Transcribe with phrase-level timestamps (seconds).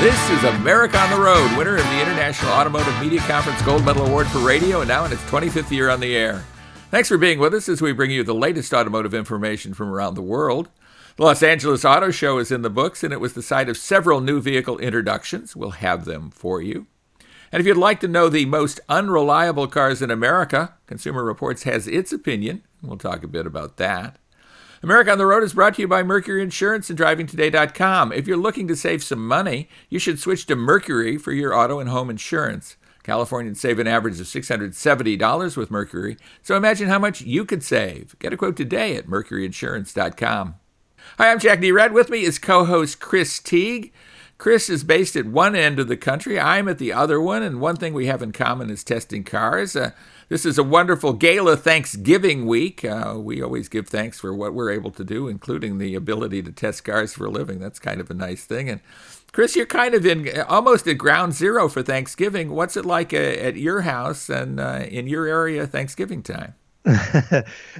[0.00, 4.06] This is America on the Road, winner of the International Automotive Media Conference Gold Medal
[4.06, 6.44] Award for Radio, and now in its 25th year on the air.
[6.92, 10.14] Thanks for being with us as we bring you the latest automotive information from around
[10.14, 10.68] the world.
[11.16, 13.76] The Los Angeles Auto Show is in the books, and it was the site of
[13.76, 15.56] several new vehicle introductions.
[15.56, 16.86] We'll have them for you.
[17.50, 21.88] And if you'd like to know the most unreliable cars in America, Consumer Reports has
[21.88, 22.62] its opinion.
[22.82, 24.20] We'll talk a bit about that.
[24.82, 28.12] America on the Road is brought to you by Mercury Insurance and DrivingToday.com.
[28.12, 31.80] If you're looking to save some money, you should switch to Mercury for your auto
[31.80, 32.76] and home insurance.
[33.02, 38.16] Californians save an average of $670 with Mercury, so imagine how much you could save.
[38.20, 40.54] Get a quote today at MercuryInsurance.com.
[41.16, 41.92] Hi, I'm Jack Nerad.
[41.92, 43.92] With me is co host Chris Teague.
[44.36, 46.38] Chris is based at one end of the country.
[46.38, 49.74] I'm at the other one, and one thing we have in common is testing cars.
[49.74, 49.90] Uh,
[50.28, 52.84] this is a wonderful gala Thanksgiving week.
[52.84, 56.52] Uh, we always give thanks for what we're able to do, including the ability to
[56.52, 57.58] test cars for a living.
[57.58, 58.68] That's kind of a nice thing.
[58.68, 58.80] And
[59.32, 62.50] Chris, you're kind of in almost at ground zero for Thanksgiving.
[62.50, 66.54] What's it like uh, at your house and uh, in your area Thanksgiving time?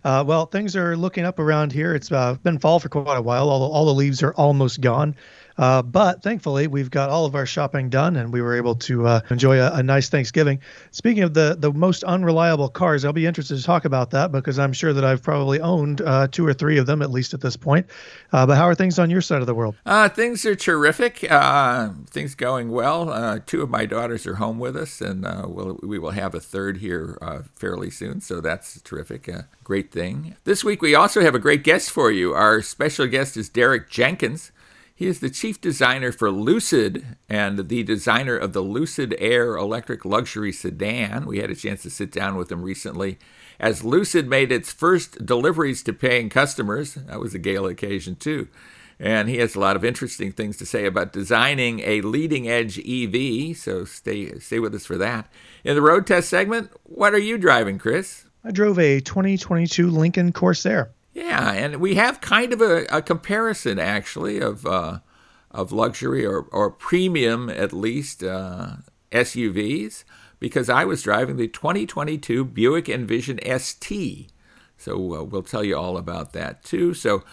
[0.04, 1.94] uh, well, things are looking up around here.
[1.94, 3.48] It's uh, been fall for quite a while.
[3.48, 5.14] All all the leaves are almost gone.
[5.58, 9.06] Uh, but thankfully, we've got all of our shopping done, and we were able to
[9.06, 10.60] uh, enjoy a, a, nice Thanksgiving.
[10.92, 14.58] Speaking of the the most unreliable cars, I'll be interested to talk about that because
[14.58, 17.40] I'm sure that I've probably owned uh, two or three of them at least at
[17.40, 17.86] this point.
[18.32, 19.74] Uh, but how are things on your side of the world?
[19.84, 21.26] Uh, things are terrific.
[21.28, 23.40] Uh, things going well.
[23.46, 26.78] two of my daughters are home with us, and we'll, we will have a third
[26.78, 27.18] here
[27.56, 28.20] fairly soon.
[28.20, 29.28] So that's terrific.
[29.64, 30.36] great thing.
[30.44, 32.32] This week we also have a great guest for you.
[32.32, 34.52] Our special guest is Derek Jenkins.
[34.98, 40.04] He is the chief designer for Lucid and the designer of the Lucid Air electric
[40.04, 41.24] luxury sedan.
[41.24, 43.16] We had a chance to sit down with him recently
[43.60, 46.94] as Lucid made its first deliveries to paying customers.
[46.94, 48.48] That was a gala occasion, too.
[48.98, 52.80] And he has a lot of interesting things to say about designing a leading edge
[52.80, 55.30] EV, so stay, stay with us for that.
[55.62, 58.24] In the road test segment, what are you driving, Chris?
[58.42, 60.90] I drove a 2022 Lincoln Corsair.
[61.18, 65.00] Yeah, and we have kind of a, a comparison actually of uh,
[65.50, 68.76] of luxury or, or premium at least uh,
[69.10, 70.04] SUVs
[70.38, 74.30] because I was driving the 2022 Buick Envision ST.
[74.76, 76.94] So uh, we'll tell you all about that too.
[76.94, 77.24] So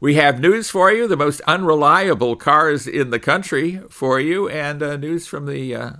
[0.00, 4.82] we have news for you, the most unreliable cars in the country for you, and
[4.82, 5.90] uh, news from the uh,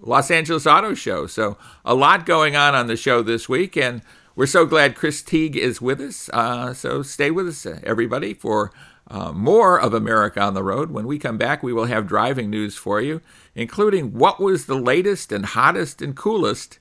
[0.00, 1.28] Los Angeles Auto Show.
[1.28, 4.02] So a lot going on on the show this week, and
[4.38, 6.30] we're so glad Chris Teague is with us.
[6.32, 8.70] Uh, so stay with us, everybody, for
[9.08, 10.92] uh, more of America on the Road.
[10.92, 13.20] When we come back, we will have driving news for you,
[13.56, 16.78] including what was the latest and hottest and coolest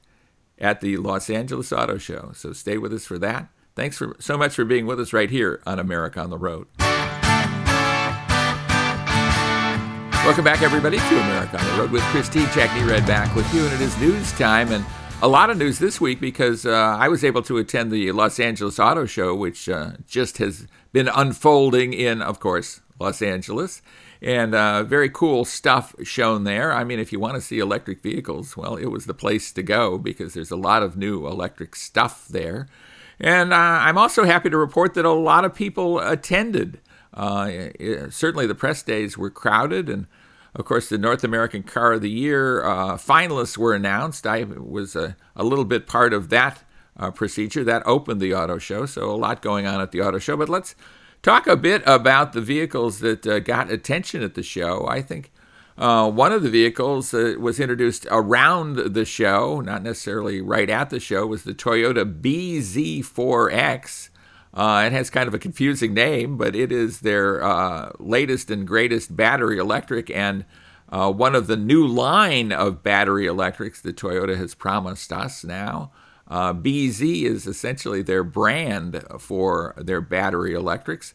[0.60, 2.30] at the Los Angeles Auto Show.
[2.36, 3.50] So stay with us for that.
[3.76, 6.68] Thanks for, so much for being with us right here on America on the Road.
[10.24, 13.52] Welcome back, everybody, to America on the Road with Chris Teague, Jack Nerad back with
[13.52, 14.72] you, and it is news time.
[14.72, 14.86] And
[15.22, 18.40] a lot of news this week because uh, I was able to attend the Los
[18.40, 23.82] Angeles Auto Show, which uh, just has been unfolding in, of course, Los Angeles.
[24.22, 26.72] And uh, very cool stuff shown there.
[26.72, 29.64] I mean, if you want to see electric vehicles, well, it was the place to
[29.64, 32.68] go because there's a lot of new electric stuff there.
[33.20, 36.80] And uh, I'm also happy to report that a lot of people attended.
[37.14, 37.70] Uh,
[38.10, 40.06] certainly, the press days were crowded, and
[40.58, 44.26] of course, the North American Car of the Year uh, finalists were announced.
[44.26, 46.64] I was a, a little bit part of that
[46.98, 47.64] uh, procedure.
[47.64, 50.36] That opened the auto show, so a lot going on at the auto show.
[50.36, 50.74] But let's
[51.22, 54.88] talk a bit about the vehicles that uh, got attention at the show.
[54.88, 55.32] I think
[55.78, 60.90] uh, one of the vehicles that was introduced around the show, not necessarily right at
[60.90, 64.10] the show, was the Toyota BZ4X.
[64.58, 68.68] Uh, it has kind of a confusing name, but it is their uh, latest and
[68.68, 70.46] greatest battery electric and
[70.90, 75.92] uh, one of the new line of battery electrics that Toyota has promised us now.
[76.28, 81.14] Uh, BZ is essentially their brand for their battery electrics.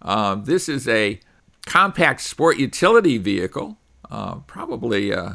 [0.00, 1.18] Um, this is a
[1.66, 3.76] compact sport utility vehicle,
[4.08, 5.32] uh, probably uh,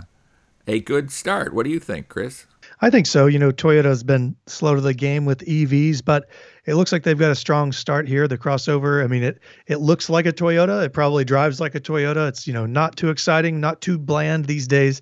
[0.65, 1.53] a good start.
[1.53, 2.45] What do you think, Chris?
[2.81, 3.25] I think so.
[3.25, 6.29] You know, Toyota has been slow to the game with EVs, but
[6.69, 8.27] it looks like they've got a strong start here.
[8.27, 10.85] The crossover, I mean, it it looks like a Toyota.
[10.85, 12.29] It probably drives like a Toyota.
[12.29, 15.01] It's you know not too exciting, not too bland these days,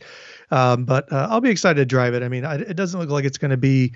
[0.50, 2.24] um, but uh, I'll be excited to drive it.
[2.24, 3.94] I mean, I, it doesn't look like it's going to be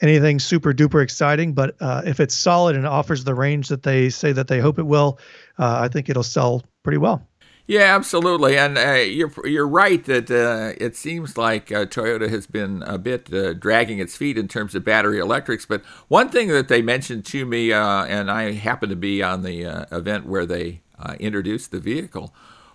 [0.00, 4.10] anything super duper exciting, but uh, if it's solid and offers the range that they
[4.10, 5.20] say that they hope it will,
[5.60, 7.24] uh, I think it'll sell pretty well.
[7.66, 12.46] Yeah, absolutely, and uh, you're you're right that uh, it seems like uh, Toyota has
[12.46, 15.64] been a bit uh, dragging its feet in terms of battery electrics.
[15.64, 19.42] But one thing that they mentioned to me, uh, and I happened to be on
[19.42, 20.80] the uh, event where they
[21.18, 22.34] introduced the vehicle,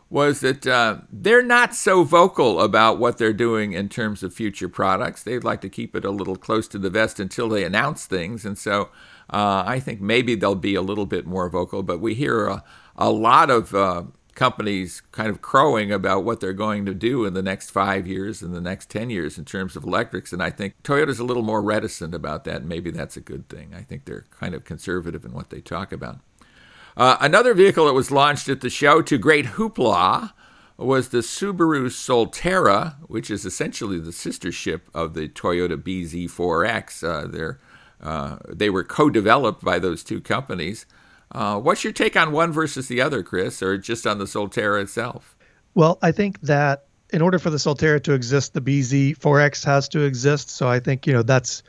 [0.09, 0.63] was that
[1.11, 5.21] they're not so vocal about what they're doing in terms of future products.
[5.23, 8.45] They'd like to keep it a little close to the vest until they announce things.
[8.45, 8.89] And so
[9.29, 12.63] I think maybe they'll be a little bit more vocal, but we hear a,
[12.97, 13.73] a lot of
[14.37, 18.41] companies kind of crowing about what they're going to do in the next five years
[18.41, 20.31] and the next 10 years in terms of electrics.
[20.31, 22.63] And I think Toyota's a little more reticent about that.
[22.63, 23.73] Maybe that's a good thing.
[23.75, 26.19] I think they're kind of conservative in what they talk about.
[26.95, 30.31] Uh, another vehicle that was launched at the show to great hoopla
[30.77, 37.03] was the Subaru Solterra, which is essentially the sister ship of the Toyota BZ4X.
[37.03, 40.85] Uh, uh, they were co developed by those two companies.
[41.31, 44.81] Uh, what's your take on one versus the other, Chris, or just on the Solterra
[44.81, 45.35] itself?
[45.75, 50.01] Well, I think that in order for the Solterra to exist, the BZ4X has to
[50.01, 50.49] exist.
[50.49, 51.63] So I think you know that's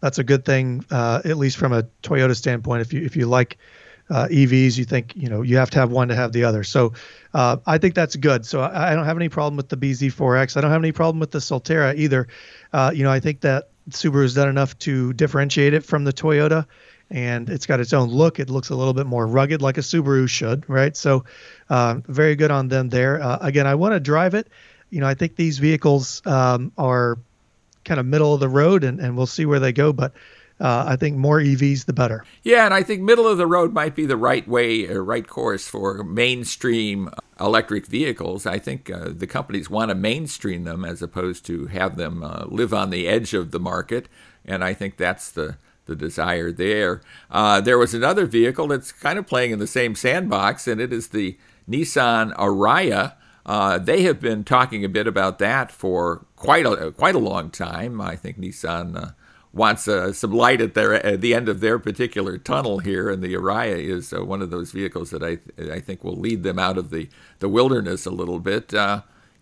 [0.00, 2.82] that's a good thing, uh, at least from a Toyota standpoint.
[2.82, 3.58] If you if you like
[4.10, 6.64] uh, EVs, you think you know you have to have one to have the other.
[6.64, 6.92] So
[7.34, 8.44] uh, I think that's good.
[8.44, 10.56] So I, I, don't have any problem with the BZ4X.
[10.56, 12.28] I don't have any problem with the Solterra either.
[12.72, 16.66] Uh, you know, I think that Subaru's done enough to differentiate it from the Toyota,
[17.12, 18.40] and it's got its own look.
[18.40, 20.96] It looks a little bit more rugged, like a Subaru should, right?
[20.96, 21.24] So
[21.68, 23.22] uh, very good on them there.
[23.22, 24.48] Uh, again, I want to drive it.
[24.88, 27.18] You know, I think these vehicles um, are
[27.84, 30.14] kind of middle of the road, and, and we'll see where they go, but
[30.58, 32.24] uh, I think more EVs, the better.
[32.44, 35.26] Yeah, and I think middle of the road might be the right way, or right
[35.26, 38.46] course for mainstream electric vehicles.
[38.46, 42.44] I think uh, the companies want to mainstream them as opposed to have them uh,
[42.46, 44.08] live on the edge of the market,
[44.46, 45.56] and I think that's the
[45.86, 47.00] the desire there.
[47.30, 50.92] Uh, there was another vehicle that's kind of playing in the same sandbox, and it
[50.92, 51.36] is the
[51.68, 53.14] Nissan Ariya.
[53.44, 57.50] Uh, they have been talking a bit about that for quite a quite a long
[57.50, 58.00] time.
[58.00, 59.10] I think Nissan uh,
[59.52, 63.22] wants uh, some light at their at the end of their particular tunnel here, and
[63.22, 65.38] the Ariya is uh, one of those vehicles that I
[65.72, 67.08] I think will lead them out of the
[67.40, 68.72] the wilderness a little bit.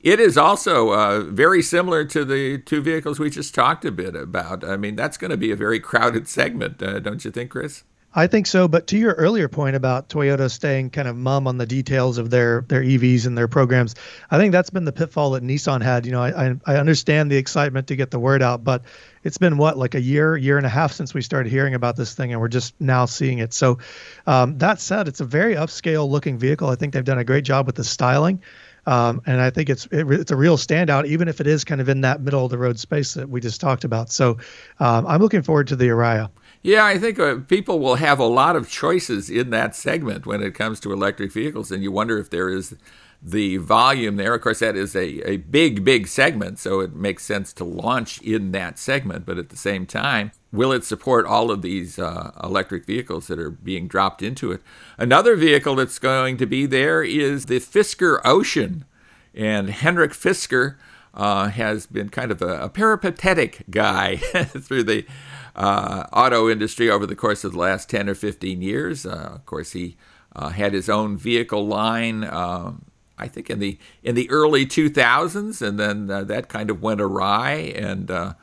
[0.02, 4.16] It is also uh, very similar to the two vehicles we just talked a bit
[4.16, 4.64] about.
[4.64, 7.84] I mean, that's going to be a very crowded segment, uh, don't you think, Chris?
[8.12, 8.66] I think so.
[8.66, 12.30] But to your earlier point about Toyota staying kind of mum on the details of
[12.30, 13.94] their their EVs and their programs,
[14.30, 16.06] I think that's been the pitfall that Nissan had.
[16.06, 18.82] You know, I I understand the excitement to get the word out, but
[19.22, 21.94] it's been what like a year, year and a half since we started hearing about
[21.94, 23.52] this thing, and we're just now seeing it.
[23.52, 23.78] So,
[24.26, 26.68] um, that said, it's a very upscale looking vehicle.
[26.68, 28.42] I think they've done a great job with the styling.
[28.86, 31.80] Um, and I think it's it, it's a real standout, even if it is kind
[31.80, 34.10] of in that middle of the road space that we just talked about.
[34.10, 34.38] So
[34.78, 36.30] um, I'm looking forward to the Ariya.
[36.62, 40.42] Yeah, I think uh, people will have a lot of choices in that segment when
[40.42, 42.76] it comes to electric vehicles, and you wonder if there is
[43.22, 44.34] the volume there.
[44.34, 48.20] Of course, that is a, a big, big segment, so it makes sense to launch
[48.22, 49.26] in that segment.
[49.26, 53.38] But at the same time, will it support all of these uh, electric vehicles that
[53.38, 54.62] are being dropped into it?
[54.96, 58.84] Another vehicle that's going to be there is the Fisker Ocean.
[59.34, 60.76] And Henrik Fisker
[61.12, 65.04] uh, has been kind of a, a peripatetic guy through the
[65.54, 69.04] uh, auto industry over the course of the last 10 or 15 years.
[69.04, 69.96] Uh, of course, he
[70.34, 72.24] uh, had his own vehicle line.
[72.24, 72.72] Uh,
[73.20, 77.00] I think in the in the early 2000s, and then uh, that kind of went
[77.00, 78.34] awry, and uh,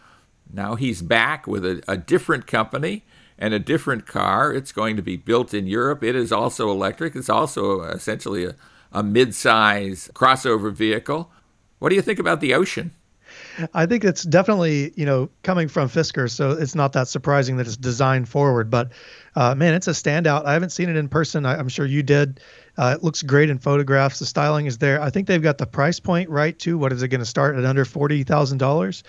[0.54, 3.04] now he's back with a, a different company
[3.38, 4.54] and a different car.
[4.54, 6.04] It's going to be built in Europe.
[6.04, 7.16] It is also electric.
[7.16, 8.56] It's also essentially a,
[8.92, 11.32] a mid-size crossover vehicle.
[11.80, 12.92] What do you think about the Ocean?
[13.74, 17.68] I think it's definitely you know coming from Fisker, so it's not that surprising that
[17.68, 18.70] it's designed forward.
[18.70, 18.92] But
[19.36, 20.46] uh, man, it's a standout.
[20.46, 21.46] I haven't seen it in person.
[21.46, 22.40] I, am sure you did.
[22.78, 24.20] Uh, it looks great in photographs.
[24.20, 25.02] The styling is there.
[25.02, 26.78] I think they've got the price point right too.
[26.78, 29.04] What is it going to start at under forty thousand uh, dollars?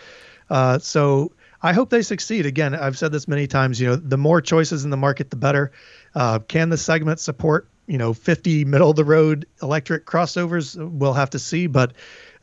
[0.85, 2.47] So I hope they succeed.
[2.47, 3.81] Again, I've said this many times.
[3.81, 5.73] You know, the more choices in the market, the better.
[6.15, 10.77] Uh, can the segment support you know 50 middle of the road electric crossovers?
[10.77, 11.95] We'll have to see, but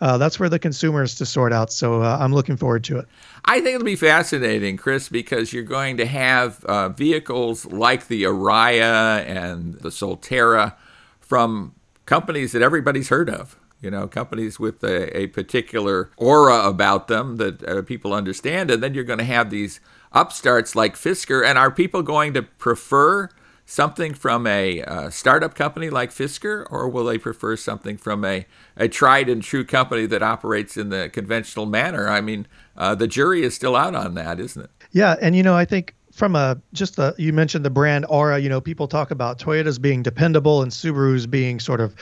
[0.01, 1.71] uh, that's where the consumer is to sort out.
[1.71, 3.07] So uh, I'm looking forward to it.
[3.45, 8.23] I think it'll be fascinating, Chris, because you're going to have uh, vehicles like the
[8.23, 10.73] Ariya and the Solterra
[11.19, 11.73] from
[12.05, 13.57] companies that everybody's heard of.
[13.81, 18.71] You know, companies with a, a particular aura about them that uh, people understand.
[18.71, 19.79] And then you're going to have these
[20.11, 21.45] upstarts like Fisker.
[21.45, 23.29] And are people going to prefer
[23.65, 28.45] something from a uh, startup company like Fisker, or will they prefer something from a,
[28.77, 32.07] a tried and true company that operates in the conventional manner?
[32.07, 34.69] I mean, uh, the jury is still out on that, isn't it?
[34.91, 38.39] Yeah, and you know, I think from a just the you mentioned the brand aura.
[38.39, 41.95] You know, people talk about Toyotas being dependable and Subarus being sort of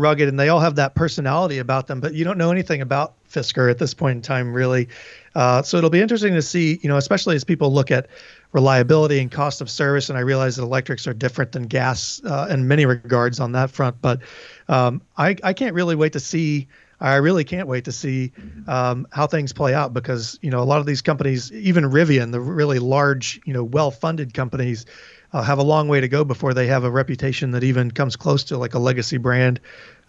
[0.00, 2.00] rugged, and they all have that personality about them.
[2.00, 4.88] But you don't know anything about Fisker at this point in time, really.
[5.34, 8.08] Uh, so it'll be interesting to see, you know, especially as people look at
[8.52, 10.08] reliability and cost of service.
[10.08, 13.70] And I realize that electrics are different than gas uh, in many regards on that
[13.70, 14.00] front.
[14.02, 14.20] But
[14.68, 16.66] um, I, I can't really wait to see.
[17.02, 18.32] I really can't wait to see
[18.66, 22.30] um, how things play out because you know a lot of these companies, even Rivian,
[22.30, 24.84] the really large, you know, well-funded companies,
[25.32, 28.16] uh, have a long way to go before they have a reputation that even comes
[28.16, 29.60] close to like a legacy brand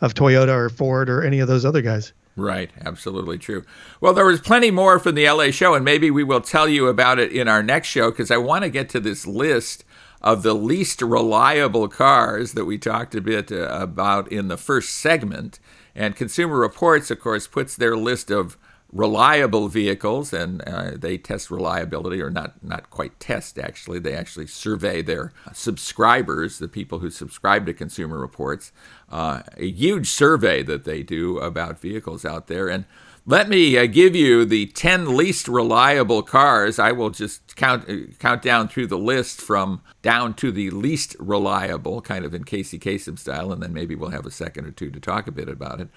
[0.01, 2.13] of Toyota or Ford or any of those other guys.
[2.35, 3.63] Right, absolutely true.
[3.99, 6.87] Well, there was plenty more from the LA show, and maybe we will tell you
[6.87, 9.83] about it in our next show because I want to get to this list
[10.21, 14.95] of the least reliable cars that we talked a bit uh, about in the first
[14.95, 15.59] segment.
[15.93, 18.57] And Consumer Reports, of course, puts their list of
[18.91, 23.99] reliable vehicles, and uh, they test reliability, or not not quite test actually.
[23.99, 28.71] They actually survey their subscribers, the people who subscribe to Consumer Reports,
[29.09, 32.67] uh, a huge survey that they do about vehicles out there.
[32.67, 32.85] And
[33.25, 36.79] let me uh, give you the 10 least reliable cars.
[36.79, 41.15] I will just count uh, count down through the list from down to the least
[41.19, 44.71] reliable, kind of in Casey Kasem style, and then maybe we'll have a second or
[44.71, 45.89] two to talk a bit about it.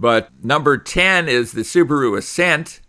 [0.00, 2.80] But number 10 is the Subaru Ascent.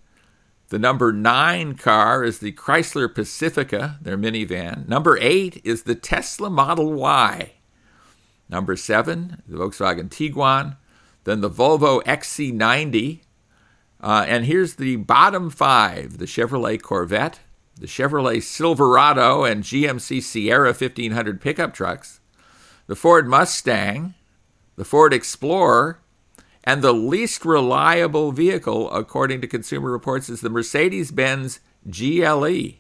[0.70, 4.88] The number 9 car is the Chrysler Pacifica, their minivan.
[4.88, 7.52] Number 8 is the Tesla Model Y.
[8.48, 10.78] Number 7, the Volkswagen Tiguan.
[11.26, 13.20] Then the Volvo XC90.
[14.00, 17.42] Uh, and here's the bottom five the Chevrolet Corvette,
[17.76, 22.22] the Chevrolet Silverado, and GMC Sierra 1500 pickup trucks,
[22.88, 24.14] the Ford Mustang,
[24.78, 26.01] the Ford Explorer,
[26.64, 32.76] and the least reliable vehicle, according to Consumer Reports, is the Mercedes Benz GLE.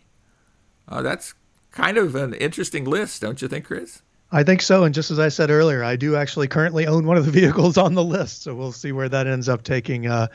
[0.88, 1.34] Uh, that's
[1.72, 4.02] kind of an interesting list, don't you think, Chris?
[4.32, 4.84] I think so.
[4.84, 7.78] And just as I said earlier, I do actually currently own one of the vehicles
[7.78, 8.44] on the list.
[8.44, 10.28] So we'll see where that ends up taking uh,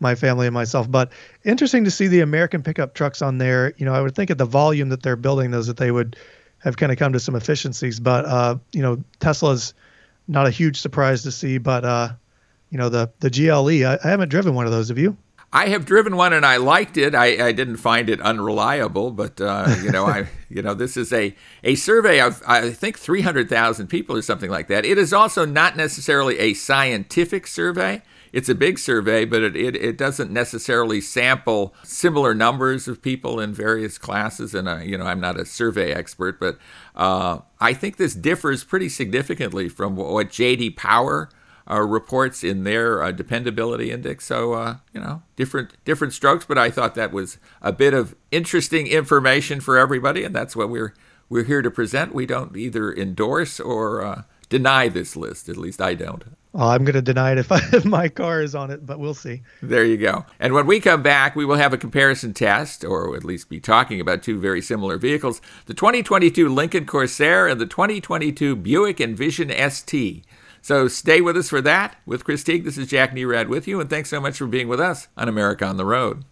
[0.00, 0.90] my family and myself.
[0.90, 1.12] But
[1.44, 3.74] interesting to see the American pickup trucks on there.
[3.76, 6.16] You know, I would think at the volume that they're building those that they would
[6.58, 8.00] have kind of come to some efficiencies.
[8.00, 9.74] But, uh, you know, Tesla's
[10.26, 11.58] not a huge surprise to see.
[11.58, 12.08] But, uh,
[12.74, 13.86] you know the the GLE.
[13.86, 14.88] I, I, haven't driven one of those.
[14.88, 15.16] Have you?
[15.52, 17.14] I have driven one and I liked it.
[17.14, 21.12] I, I didn't find it unreliable, but uh, you know, I you know this is
[21.12, 24.84] a a survey of I think three hundred thousand people or something like that.
[24.84, 28.02] It is also not necessarily a scientific survey.
[28.32, 33.38] It's a big survey, but it, it, it doesn't necessarily sample similar numbers of people
[33.38, 34.52] in various classes.
[34.52, 36.58] And uh, you know, I'm not a survey expert, but
[36.96, 40.70] uh, I think this differs pretty significantly from what J.D.
[40.70, 41.28] Power
[41.70, 44.26] uh, reports in their uh, dependability index.
[44.26, 48.14] So uh, you know, different different strokes, but I thought that was a bit of
[48.30, 50.94] interesting information for everybody, and that's what we're
[51.28, 52.14] we're here to present.
[52.14, 55.48] We don't either endorse or uh, deny this list.
[55.48, 56.24] At least I don't.
[56.54, 59.00] Well, I'm going to deny it if, I, if my car is on it, but
[59.00, 59.42] we'll see.
[59.60, 60.24] There you go.
[60.38, 63.58] And when we come back, we will have a comparison test, or at least be
[63.58, 69.50] talking about two very similar vehicles the 2022 Lincoln Corsair and the 2022 Buick Envision
[69.70, 70.24] ST.
[70.64, 71.96] So stay with us for that.
[72.06, 74.66] With Chris Teague, this is Jack Nerad with you, and thanks so much for being
[74.66, 76.24] with us on America on the Road.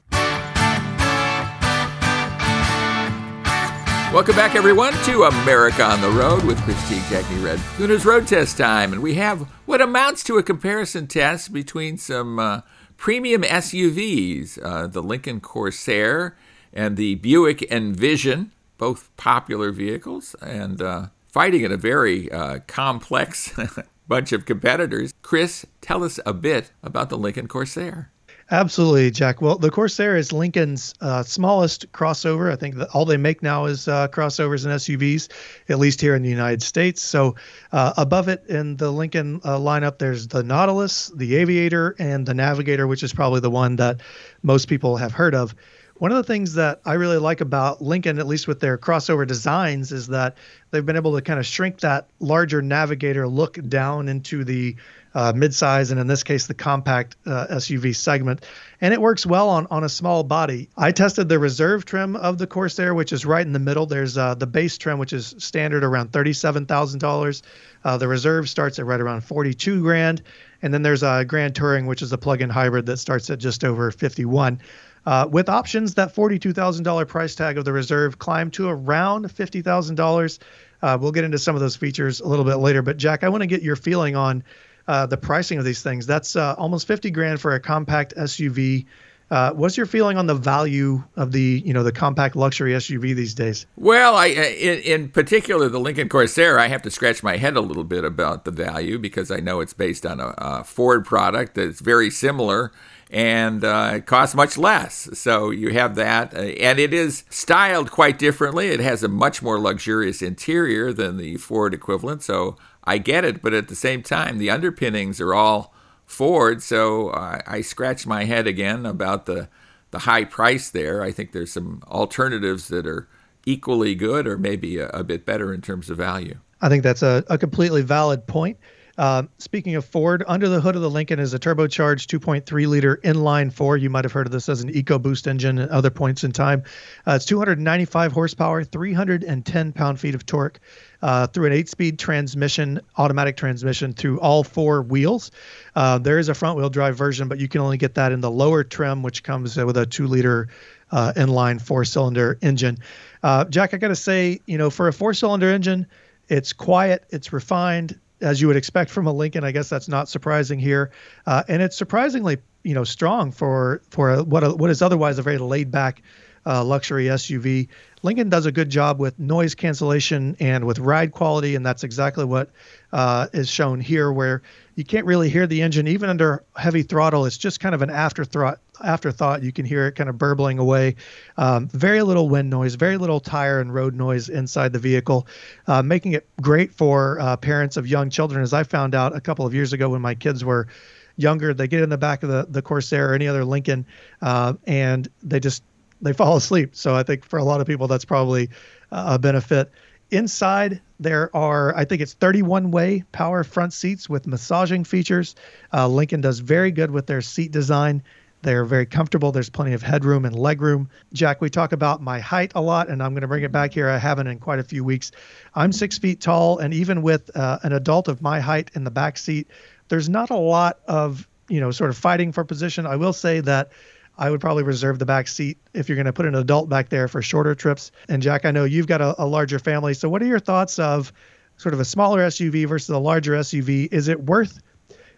[4.10, 7.60] Welcome back, everyone, to America on the Road with Chris Teague, Jack Nerad.
[7.76, 11.98] Doing his road test time, and we have what amounts to a comparison test between
[11.98, 12.62] some uh,
[12.96, 16.38] premium SUVs, uh, the Lincoln Corsair
[16.72, 23.54] and the Buick Envision, both popular vehicles, and uh, fighting in a very uh, complex
[24.06, 25.12] bunch of competitors.
[25.22, 28.10] Chris, tell us a bit about the Lincoln Corsair.
[28.50, 29.40] Absolutely, Jack.
[29.40, 32.52] Well, the Corsair is Lincoln's uh, smallest crossover.
[32.52, 35.30] I think all they make now is uh, crossovers and SUVs,
[35.70, 37.00] at least here in the United States.
[37.00, 37.34] So,
[37.72, 42.34] uh, above it in the Lincoln uh, lineup, there's the Nautilus, the Aviator, and the
[42.34, 44.02] Navigator, which is probably the one that
[44.42, 45.54] most people have heard of.
[46.02, 49.24] One of the things that I really like about Lincoln, at least with their crossover
[49.24, 50.36] designs, is that
[50.72, 54.74] they've been able to kind of shrink that larger Navigator look down into the
[55.14, 58.44] uh, midsize and in this case the compact uh, SUV segment,
[58.80, 60.68] and it works well on on a small body.
[60.76, 63.86] I tested the reserve trim of the Corsair, which is right in the middle.
[63.86, 67.44] There's uh, the base trim, which is standard around thirty-seven thousand uh, dollars.
[67.84, 70.22] The reserve starts at right around forty-two grand,
[70.62, 73.62] and then there's a Grand Touring, which is a plug-in hybrid that starts at just
[73.62, 74.58] over fifty-one.
[75.04, 80.38] Uh, with options, that $42,000 price tag of the reserve climbed to around $50,000.
[80.82, 82.82] Uh, we'll get into some of those features a little bit later.
[82.82, 84.44] But Jack, I want to get your feeling on
[84.88, 86.06] uh, the pricing of these things.
[86.06, 88.86] That's uh, almost 50 grand for a compact SUV.
[89.30, 93.14] Uh, what's your feeling on the value of the you know the compact luxury SUV
[93.14, 93.64] these days?
[93.76, 97.62] Well, I in, in particular the Lincoln Corsair, I have to scratch my head a
[97.62, 101.54] little bit about the value because I know it's based on a, a Ford product
[101.54, 102.72] that's very similar
[103.12, 105.10] and uh, it costs much less.
[105.12, 108.68] So you have that, uh, and it is styled quite differently.
[108.68, 112.22] It has a much more luxurious interior than the Ford equivalent.
[112.22, 115.74] So I get it, but at the same time, the underpinnings are all
[116.06, 116.62] Ford.
[116.62, 119.48] So I, I scratch my head again about the
[119.90, 121.02] the high price there.
[121.02, 123.08] I think there's some alternatives that are
[123.44, 126.38] equally good or maybe a, a bit better in terms of value.
[126.62, 128.56] I think that's a, a completely valid point.
[128.98, 132.98] Uh, speaking of Ford, under the hood of the Lincoln is a turbocharged 2.3 liter
[133.02, 133.76] inline four.
[133.76, 136.64] You might have heard of this as an EcoBoost engine at other points in time.
[137.06, 140.60] Uh, it's 295 horsepower, 310 pound feet of torque
[141.00, 145.30] uh, through an eight speed transmission, automatic transmission through all four wheels.
[145.74, 148.20] Uh, there is a front wheel drive version, but you can only get that in
[148.20, 150.48] the lower trim, which comes with a two liter
[150.90, 152.76] uh, inline four cylinder engine.
[153.22, 155.86] Jack, I got to say, you know, for a four cylinder engine,
[156.28, 159.44] it's quiet, it's refined, as you would expect from a Lincoln.
[159.44, 160.90] I guess that's not surprising here,
[161.26, 165.18] uh, and it's surprisingly you know strong for for a, what a, what is otherwise
[165.18, 166.02] a very laid back
[166.46, 167.68] uh, luxury SUV.
[168.02, 172.24] Lincoln does a good job with noise cancellation and with ride quality, and that's exactly
[172.24, 172.50] what
[172.92, 174.42] uh, is shown here, where
[174.74, 177.26] you can't really hear the engine even under heavy throttle.
[177.26, 178.58] It's just kind of an afterthought.
[178.82, 180.96] Afterthought, you can hear it kind of burbling away.
[181.36, 185.26] Um, very little wind noise, very little tire and road noise inside the vehicle,
[185.66, 188.42] uh, making it great for uh, parents of young children.
[188.42, 190.68] As I found out a couple of years ago when my kids were
[191.16, 193.86] younger, they get in the back of the the Corsair or any other Lincoln,
[194.20, 195.62] uh, and they just
[196.00, 196.74] they fall asleep.
[196.74, 198.50] So I think for a lot of people that's probably
[198.92, 199.72] a benefit.
[200.10, 205.34] Inside, there are, I think it's 31 way power front seats with massaging features.
[205.72, 208.02] Uh, Lincoln does very good with their seat design.
[208.42, 209.30] They're very comfortable.
[209.30, 210.88] There's plenty of headroom and legroom.
[211.12, 213.72] Jack, we talk about my height a lot, and I'm going to bring it back
[213.72, 213.88] here.
[213.88, 215.12] I haven't in quite a few weeks.
[215.54, 218.90] I'm six feet tall, and even with uh, an adult of my height in the
[218.90, 219.48] back seat,
[219.88, 222.84] there's not a lot of you know sort of fighting for position.
[222.84, 223.70] I will say that
[224.18, 226.88] I would probably reserve the back seat if you're going to put an adult back
[226.88, 227.92] there for shorter trips.
[228.08, 229.94] And Jack, I know you've got a, a larger family.
[229.94, 231.12] So, what are your thoughts of
[231.58, 233.88] sort of a smaller SUV versus a larger SUV?
[233.92, 234.60] Is it worth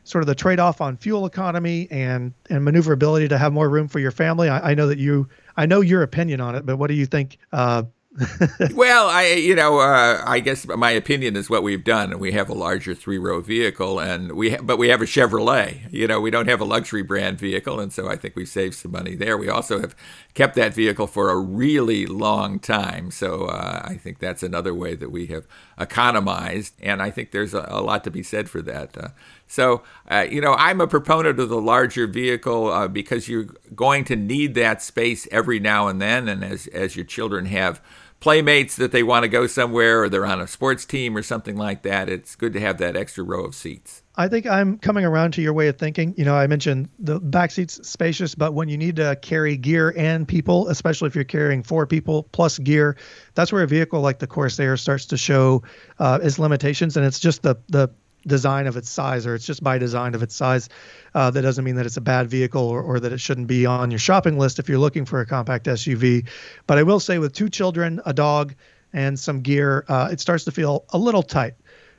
[0.04, 3.99] sort of the trade-off on fuel economy and and maneuverability to have more room for
[3.99, 4.49] your family?
[4.49, 7.07] I, I know that you, I know your opinion on it, but what do you
[7.07, 7.85] think uh,
[8.74, 12.12] well, I you know uh, I guess my opinion is what we've done.
[12.12, 15.05] And we have a larger three row vehicle, and we ha- but we have a
[15.05, 15.92] Chevrolet.
[15.92, 18.74] You know, we don't have a luxury brand vehicle, and so I think we've saved
[18.74, 19.37] some money there.
[19.37, 19.96] We also have
[20.33, 24.94] kept that vehicle for a really long time, so uh, I think that's another way
[24.94, 28.62] that we have economized, and I think there's a, a lot to be said for
[28.62, 28.96] that.
[28.96, 29.09] Uh,
[29.46, 34.04] so, uh, you know, I'm a proponent of the larger vehicle uh, because you're going
[34.04, 36.28] to need that space every now and then.
[36.28, 37.80] And as, as your children have
[38.20, 41.57] playmates that they want to go somewhere or they're on a sports team or something
[41.57, 44.02] like that, it's good to have that extra row of seats.
[44.16, 46.14] I think I'm coming around to your way of thinking.
[46.16, 49.92] You know, I mentioned the back seats spacious, but when you need to carry gear
[49.96, 52.96] and people, especially if you're carrying four people plus gear,
[53.35, 55.64] that's where a vehicle like the Corsair starts to show
[55.98, 56.96] uh, its limitations.
[56.96, 57.90] And it's just the the
[58.26, 60.68] design of its size, or it's just by design of its size.
[61.14, 63.66] Uh, that doesn't mean that it's a bad vehicle or, or that it shouldn't be
[63.66, 66.26] on your shopping list if you're looking for a compact SUV.
[66.66, 68.54] But I will say, with two children, a dog,
[68.92, 71.54] and some gear, uh, it starts to feel a little tight.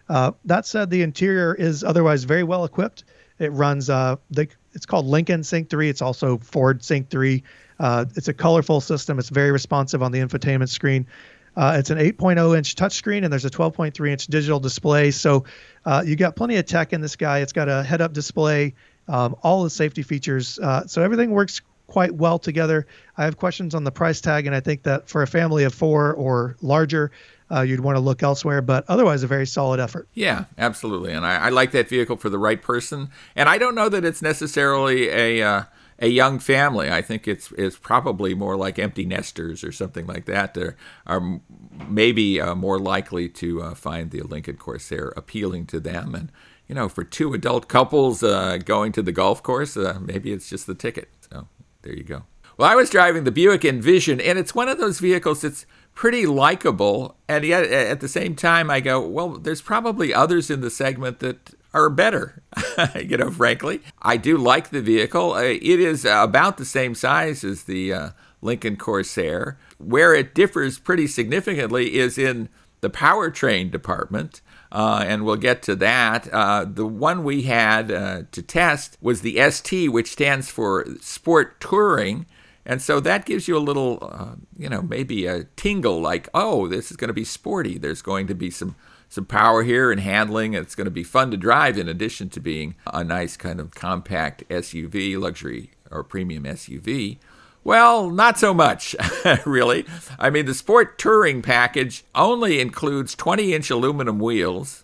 [0.07, 3.03] Uh, that said, the interior is otherwise very well equipped.
[3.39, 5.89] It runs uh, the it's called Lincoln Sync 3.
[5.89, 7.43] It's also Ford Sync 3.
[7.79, 9.19] Uh, it's a colorful system.
[9.19, 11.07] It's very responsive on the infotainment screen.
[11.55, 15.11] Uh, it's an 8.0 inch touchscreen and there's a 12.3 inch digital display.
[15.11, 15.45] So
[15.85, 17.39] uh, you got plenty of tech in this guy.
[17.39, 18.73] It's got a head up display,
[19.07, 20.59] um, all the safety features.
[20.59, 22.87] Uh, so everything works quite well together.
[23.17, 25.73] I have questions on the price tag, and I think that for a family of
[25.73, 27.11] four or larger,
[27.51, 28.61] uh, you'd want to look elsewhere.
[28.61, 30.07] But otherwise, a very solid effort.
[30.13, 31.13] Yeah, absolutely.
[31.13, 33.09] And I, I, like that vehicle for the right person.
[33.35, 35.63] And I don't know that it's necessarily a uh,
[35.99, 36.89] a young family.
[36.91, 40.53] I think it's it's probably more like empty nesters or something like that.
[40.53, 40.71] They
[41.07, 41.39] are
[41.87, 46.13] maybe uh, more likely to uh, find the Lincoln Corsair appealing to them.
[46.15, 46.31] And
[46.67, 50.49] you know, for two adult couples uh, going to the golf course, uh, maybe it's
[50.49, 51.09] just the ticket.
[51.31, 51.47] So
[51.83, 52.23] there you go.
[52.57, 56.25] Well, I was driving the Buick Envision, and it's one of those vehicles that's pretty
[56.25, 60.69] likable, and yet at the same time, I go, well, there's probably others in the
[60.69, 62.41] segment that are better,
[62.95, 63.81] you know, frankly.
[64.01, 65.33] I do like the vehicle.
[65.33, 68.09] Uh, it is about the same size as the uh,
[68.41, 69.57] Lincoln Corsair.
[69.77, 72.47] Where it differs pretty significantly is in
[72.79, 74.41] the powertrain department.
[74.71, 76.27] Uh, and we'll get to that.
[76.31, 81.59] Uh, the one we had uh, to test was the ST, which stands for Sport
[81.59, 82.25] Touring.
[82.65, 86.67] And so that gives you a little, uh, you know, maybe a tingle like, oh,
[86.67, 87.77] this is going to be sporty.
[87.77, 88.75] There's going to be some
[89.15, 90.53] some power here and handling.
[90.53, 93.73] It's going to be fun to drive in addition to being a nice kind of
[93.73, 97.17] compact SUV, luxury or premium SUV.
[97.63, 98.93] Well, not so much,
[99.45, 99.85] really.
[100.19, 104.83] I mean, the sport touring package only includes 20 inch aluminum wheels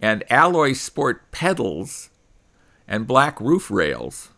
[0.00, 2.10] and alloy sport pedals
[2.86, 4.30] and black roof rails.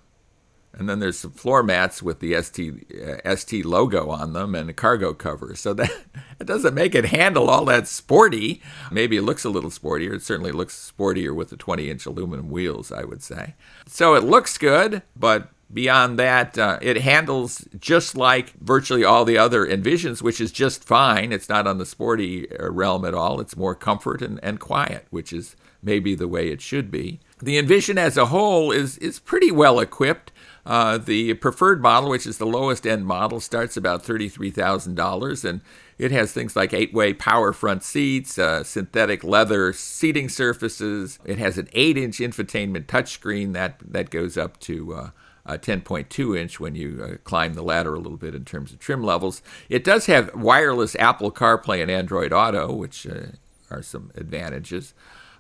[0.79, 4.69] And then there's some floor mats with the ST uh, ST logo on them and
[4.69, 5.55] a cargo cover.
[5.55, 5.91] So that
[6.41, 8.61] it doesn't make it handle all that sporty.
[8.91, 10.13] Maybe it looks a little sportier.
[10.15, 13.55] It certainly looks sportier with the 20 inch aluminum wheels, I would say.
[13.87, 19.39] So it looks good, but beyond that, uh, it handles just like virtually all the
[19.39, 21.33] other Envisions, which is just fine.
[21.33, 23.41] It's not on the sporty uh, realm at all.
[23.41, 27.21] It's more comfort and, and quiet, which is maybe the way it should be.
[27.41, 30.33] The Envision as a whole is, is pretty well equipped.
[30.67, 35.61] Uh, the preferred model, which is the lowest end model, starts about $33,000 and
[35.97, 41.21] it has things like eight way power front seats, uh, synthetic leather seating surfaces.
[41.25, 45.11] It has an 8 inch infotainment touchscreen that, that goes up to uh,
[45.47, 48.81] a 10.2 inch when you uh, climb the ladder a little bit in terms of
[48.81, 49.43] trim levels.
[49.69, 53.27] It does have wireless Apple CarPlay and Android Auto, which uh,
[53.71, 54.95] are some advantages.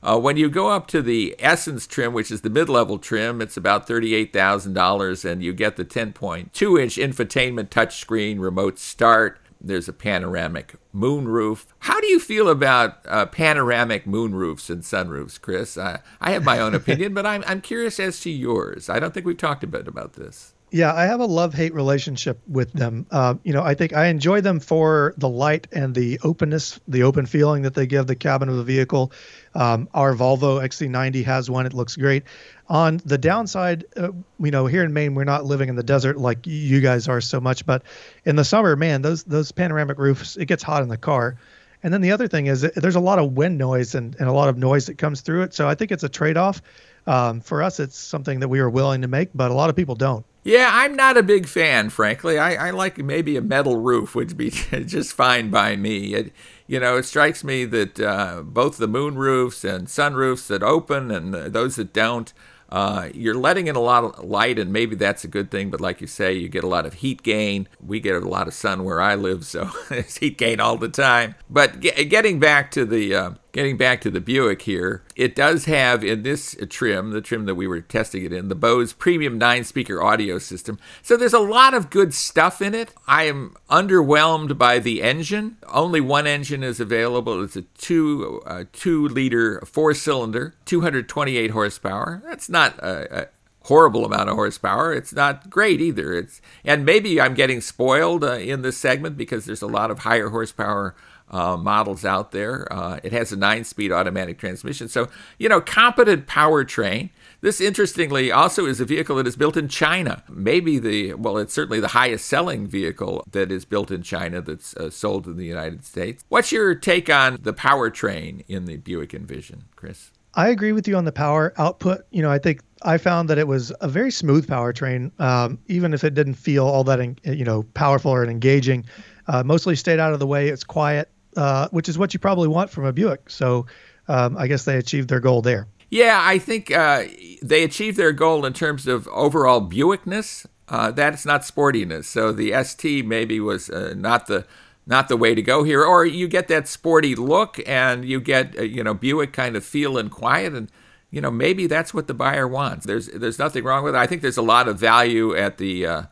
[0.06, 3.42] Uh, when you go up to the Essence trim, which is the mid level trim,
[3.42, 9.40] it's about $38,000 and you get the 10.2 inch infotainment touchscreen, remote start.
[9.60, 11.66] There's a panoramic moonroof.
[11.80, 15.76] How do you feel about uh, panoramic moonroofs and sunroofs, Chris?
[15.76, 18.88] Uh, I have my own opinion, but I'm, I'm curious as to yours.
[18.88, 20.54] I don't think we've talked a bit about this.
[20.72, 23.06] Yeah, I have a love hate relationship with them.
[23.12, 27.04] Uh, you know, I think I enjoy them for the light and the openness, the
[27.04, 29.12] open feeling that they give the cabin of the vehicle.
[29.54, 32.24] Um, our Volvo XC90 has one; it looks great.
[32.68, 36.18] On the downside, uh, you know, here in Maine, we're not living in the desert
[36.18, 37.82] like you guys are so much, but
[38.24, 41.36] in the summer, man, those those panoramic roofs, it gets hot in the car.
[41.84, 44.32] And then the other thing is, there's a lot of wind noise and, and a
[44.32, 45.54] lot of noise that comes through it.
[45.54, 46.60] So I think it's a trade off.
[47.06, 49.76] Um, for us, it's something that we are willing to make, but a lot of
[49.76, 50.26] people don't.
[50.46, 52.38] Yeah, I'm not a big fan, frankly.
[52.38, 56.14] I, I like maybe a metal roof would be just fine by me.
[56.14, 56.32] It,
[56.68, 60.62] you know, it strikes me that uh, both the moon roofs and sun roofs that
[60.62, 62.32] open and those that don't,
[62.68, 65.68] uh, you're letting in a lot of light, and maybe that's a good thing.
[65.68, 67.66] But like you say, you get a lot of heat gain.
[67.84, 70.88] We get a lot of sun where I live, so it's heat gain all the
[70.88, 71.34] time.
[71.50, 75.64] But ge- getting back to the uh, getting back to the Buick here, it does
[75.64, 79.38] have in this trim, the trim that we were testing it in, the Bose premium
[79.38, 80.78] nine speaker audio system.
[81.00, 82.92] So there's a lot of good stuff in it.
[83.08, 85.56] I am underwhelmed by the engine.
[85.68, 87.42] Only one engine is available.
[87.42, 92.22] It's a two uh, two liter four cylinder, 228 horsepower.
[92.26, 93.28] That's not a, a
[93.62, 94.92] horrible amount of horsepower.
[94.92, 96.12] It's not great either.
[96.12, 100.00] It's and maybe I'm getting spoiled uh, in this segment because there's a lot of
[100.00, 100.94] higher horsepower
[101.30, 102.70] uh, models out there.
[102.72, 104.88] Uh, it has a nine speed automatic transmission.
[104.88, 105.08] So,
[105.38, 107.10] you know, competent powertrain.
[107.42, 110.22] This, interestingly, also is a vehicle that is built in China.
[110.28, 114.74] Maybe the, well, it's certainly the highest selling vehicle that is built in China that's
[114.76, 116.24] uh, sold in the United States.
[116.28, 120.10] What's your take on the powertrain in the Buick Envision, Chris?
[120.34, 122.06] I agree with you on the power output.
[122.10, 125.94] You know, I think I found that it was a very smooth powertrain, um, even
[125.94, 128.84] if it didn't feel all that, you know, powerful or engaging.
[129.28, 130.48] Uh, mostly stayed out of the way.
[130.48, 131.10] It's quiet.
[131.36, 133.28] Uh, which is what you probably want from a Buick.
[133.28, 133.66] So
[134.08, 135.68] um, I guess they achieved their goal there.
[135.90, 137.04] Yeah, I think uh,
[137.42, 140.46] they achieved their goal in terms of overall Buickness.
[140.68, 142.04] Uh, that's not sportiness.
[142.04, 144.46] So the ST maybe was uh, not the
[144.86, 145.84] not the way to go here.
[145.84, 149.64] Or you get that sporty look, and you get uh, you know Buick kind of
[149.64, 150.72] feel and quiet, and
[151.10, 152.86] you know maybe that's what the buyer wants.
[152.86, 153.98] There's there's nothing wrong with it.
[153.98, 156.06] I think there's a lot of value at the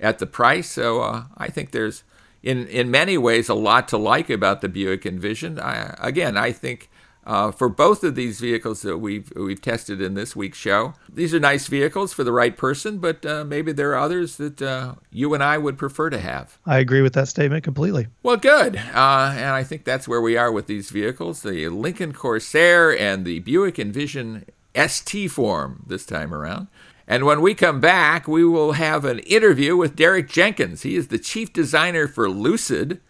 [0.00, 0.70] at the price.
[0.70, 2.02] So I think there's
[2.42, 5.58] in in many ways a lot to like about the Buick Envision.
[5.58, 6.90] I, again, I think
[7.24, 11.34] uh, for both of these vehicles that we've we've tested in this week's show, these
[11.34, 12.98] are nice vehicles for the right person.
[12.98, 16.58] But uh, maybe there are others that uh, you and I would prefer to have.
[16.64, 18.08] I agree with that statement completely.
[18.22, 22.12] Well, good, uh, and I think that's where we are with these vehicles: the Lincoln
[22.12, 26.68] Corsair and the Buick Envision ST form this time around.
[27.10, 30.82] And when we come back, we will have an interview with Derek Jenkins.
[30.82, 33.00] He is the chief designer for Lucid.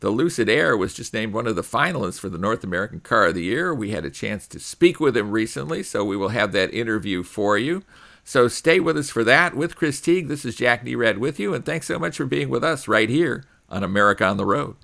[0.00, 3.26] The Lucid Air was just named one of the finalists for the North American Car
[3.26, 3.74] of the Year.
[3.74, 7.22] We had a chance to speak with him recently, so we will have that interview
[7.22, 7.84] for you.
[8.24, 9.54] So stay with us for that.
[9.54, 12.48] With Chris Teague, this is Jack Nerad with you, and thanks so much for being
[12.48, 14.76] with us right here on America on the Road.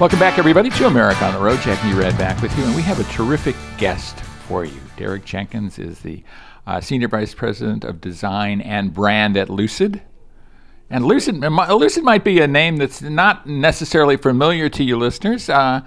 [0.00, 1.60] Welcome back, everybody, to America on the Road.
[1.60, 4.80] Jack Nerad back with you, and we have a terrific guest for you.
[4.96, 6.24] Derek Jenkins is the
[6.66, 10.02] uh, Senior Vice President of Design and Brand at Lucid.
[10.90, 15.48] And Lucid, Lucid might be a name that's not necessarily familiar to you listeners.
[15.48, 15.82] Uh,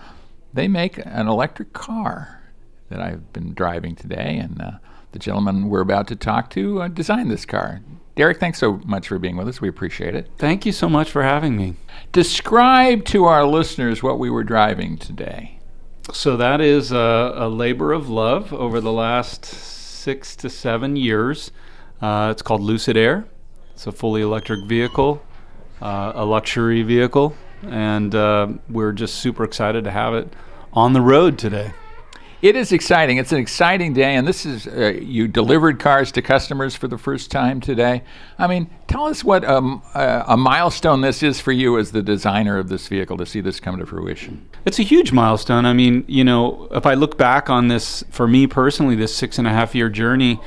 [0.54, 2.42] they make an electric car
[2.88, 4.72] that I've been driving today, and uh,
[5.12, 7.82] the gentleman we're about to talk to uh, designed this car.
[8.16, 9.60] Derek, thanks so much for being with us.
[9.60, 10.30] We appreciate it.
[10.38, 11.76] Thank you so much for having me.
[12.14, 15.60] Describe to our listeners what we were driving today.
[16.12, 21.52] So, that is a, a labor of love over the last six to seven years.
[22.02, 23.26] Uh, it's called Lucid Air.
[23.74, 25.24] It's a fully electric vehicle,
[25.82, 30.34] uh, a luxury vehicle, and uh, we're just super excited to have it
[30.74, 31.72] on the road today.
[32.42, 33.16] It is exciting.
[33.16, 36.98] It's an exciting day, and this is uh, you delivered cars to customers for the
[36.98, 38.04] first time today.
[38.38, 42.02] I mean, tell us what um, uh, a milestone this is for you as the
[42.02, 44.50] designer of this vehicle to see this come to fruition.
[44.66, 45.66] It's a huge milestone.
[45.66, 49.38] I mean, you know, if I look back on this, for me personally, this six
[49.38, 50.40] and a half year journey,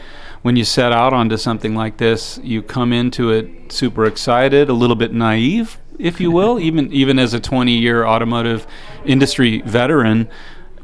[0.42, 4.72] when you set out onto something like this, you come into it super excited, a
[4.72, 8.66] little bit naive, if you will, even even as a 20 year automotive
[9.04, 10.28] industry veteran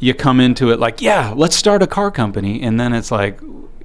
[0.02, 3.40] you come into it like, yeah, let's start a car company, and then it's like,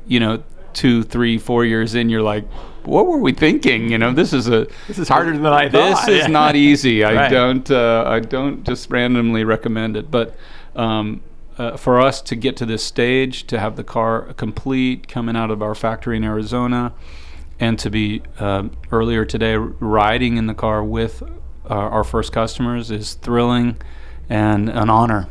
[0.08, 2.44] you know, two, three, four years in, you're like,
[2.88, 3.92] what were we thinking?
[3.92, 6.08] You know, this is a this is harder than I this thought.
[6.08, 7.04] This is not easy.
[7.04, 10.36] I don't uh, I don't just randomly recommend it, but.
[10.76, 11.22] Um,
[11.58, 15.50] uh, for us to get to this stage, to have the car complete, coming out
[15.50, 16.94] of our factory in Arizona,
[17.60, 22.92] and to be uh, earlier today riding in the car with uh, our first customers
[22.92, 23.76] is thrilling
[24.30, 25.28] and an honor.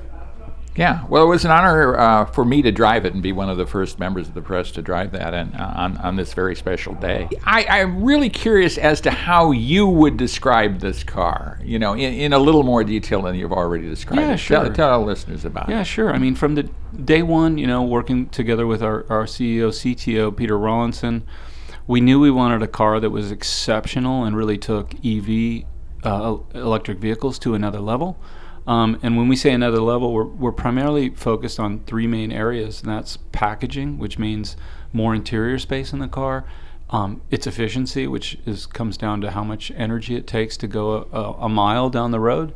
[0.76, 3.48] Yeah, well, it was an honor uh, for me to drive it and be one
[3.48, 6.34] of the first members of the press to drive that and, uh, on, on this
[6.34, 7.28] very special day.
[7.44, 12.12] I, am really curious as to how you would describe this car, you know, in,
[12.14, 14.20] in a little more detail than you've already described.
[14.20, 14.38] Yeah, it.
[14.38, 14.64] sure.
[14.64, 15.78] Tell, tell, our listeners about yeah, it.
[15.78, 16.12] Yeah, sure.
[16.12, 16.68] I mean, from the
[17.04, 21.26] day one, you know, working together with our, our CEO, CTO, Peter Rawlinson,
[21.86, 25.64] we knew we wanted a car that was exceptional and really took EV,
[26.02, 28.18] uh, electric vehicles, to another level.
[28.66, 32.82] Um, and when we say another level, we're, we're primarily focused on three main areas,
[32.82, 34.56] and that's packaging, which means
[34.92, 36.44] more interior space in the car,
[36.90, 41.08] um, its efficiency, which is comes down to how much energy it takes to go
[41.12, 42.54] a, a, mile down the road,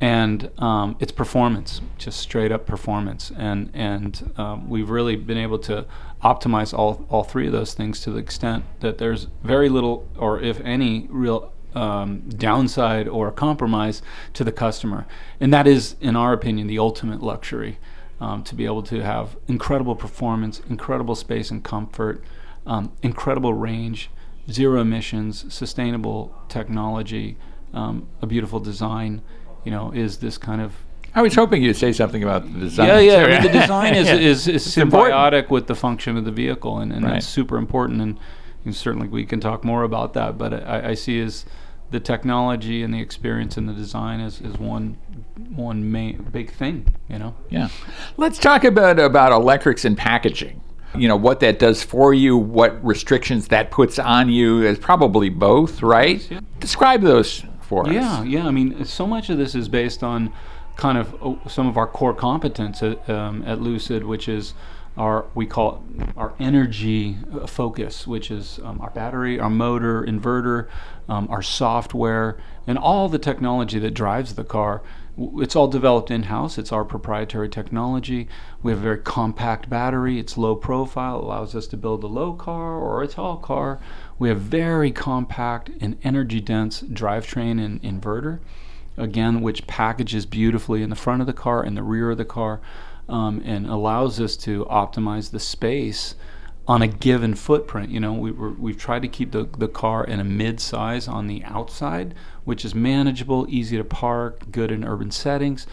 [0.00, 3.32] and um, its performance, just straight up performance.
[3.36, 5.86] And and um, we've really been able to
[6.22, 10.40] optimize all all three of those things to the extent that there's very little, or
[10.40, 14.02] if any, real um, downside or compromise
[14.34, 15.06] to the customer.
[15.40, 17.78] And that is, in our opinion, the ultimate luxury
[18.20, 22.22] um, to be able to have incredible performance, incredible space and comfort,
[22.66, 24.10] um, incredible range,
[24.50, 27.36] zero emissions, sustainable technology,
[27.72, 29.22] um, a beautiful design.
[29.64, 30.74] You know, is this kind of
[31.14, 32.88] I was hoping you'd say something about the design.
[32.88, 33.24] Yeah, yeah.
[33.24, 34.16] I mean, the design is, yeah.
[34.16, 35.50] is, is symbiotic important.
[35.50, 37.14] with the function of the vehicle, and, and right.
[37.14, 38.00] that's super important.
[38.00, 38.18] And,
[38.64, 40.36] and, certainly we can talk more about that.
[40.36, 41.46] But I, I see as
[41.90, 44.96] the technology and the experience and the design is, is one
[45.50, 47.34] one main big thing, you know.
[47.50, 47.68] Yeah.
[48.16, 50.60] Let's talk about about electrics and packaging.
[50.96, 54.62] You know what that does for you, what restrictions that puts on you.
[54.62, 56.20] Is probably both, right?
[56.20, 56.40] Yes, yeah.
[56.60, 57.92] Describe those for us.
[57.92, 58.46] Yeah, yeah.
[58.46, 60.32] I mean, so much of this is based on
[60.76, 64.54] kind of oh, some of our core competence at, um, at Lucid, which is
[64.96, 70.68] our we call it our energy focus, which is um, our battery, our motor, inverter,
[71.08, 74.82] um, our software, and all the technology that drives the car.
[75.16, 76.58] It's all developed in house.
[76.58, 78.28] It's our proprietary technology.
[78.62, 80.18] We have a very compact battery.
[80.18, 83.80] It's low profile, allows us to build a low car or a tall car.
[84.18, 88.40] We have very compact and energy dense drivetrain and inverter,
[88.96, 92.24] again, which packages beautifully in the front of the car and the rear of the
[92.24, 92.60] car
[93.08, 96.14] um, and allows us to optimize the space
[96.66, 97.90] on a given footprint.
[97.90, 101.26] You know, we, we've tried to keep the, the car in a mid size on
[101.26, 102.14] the outside,
[102.44, 105.66] which is manageable, easy to park, good in urban settings,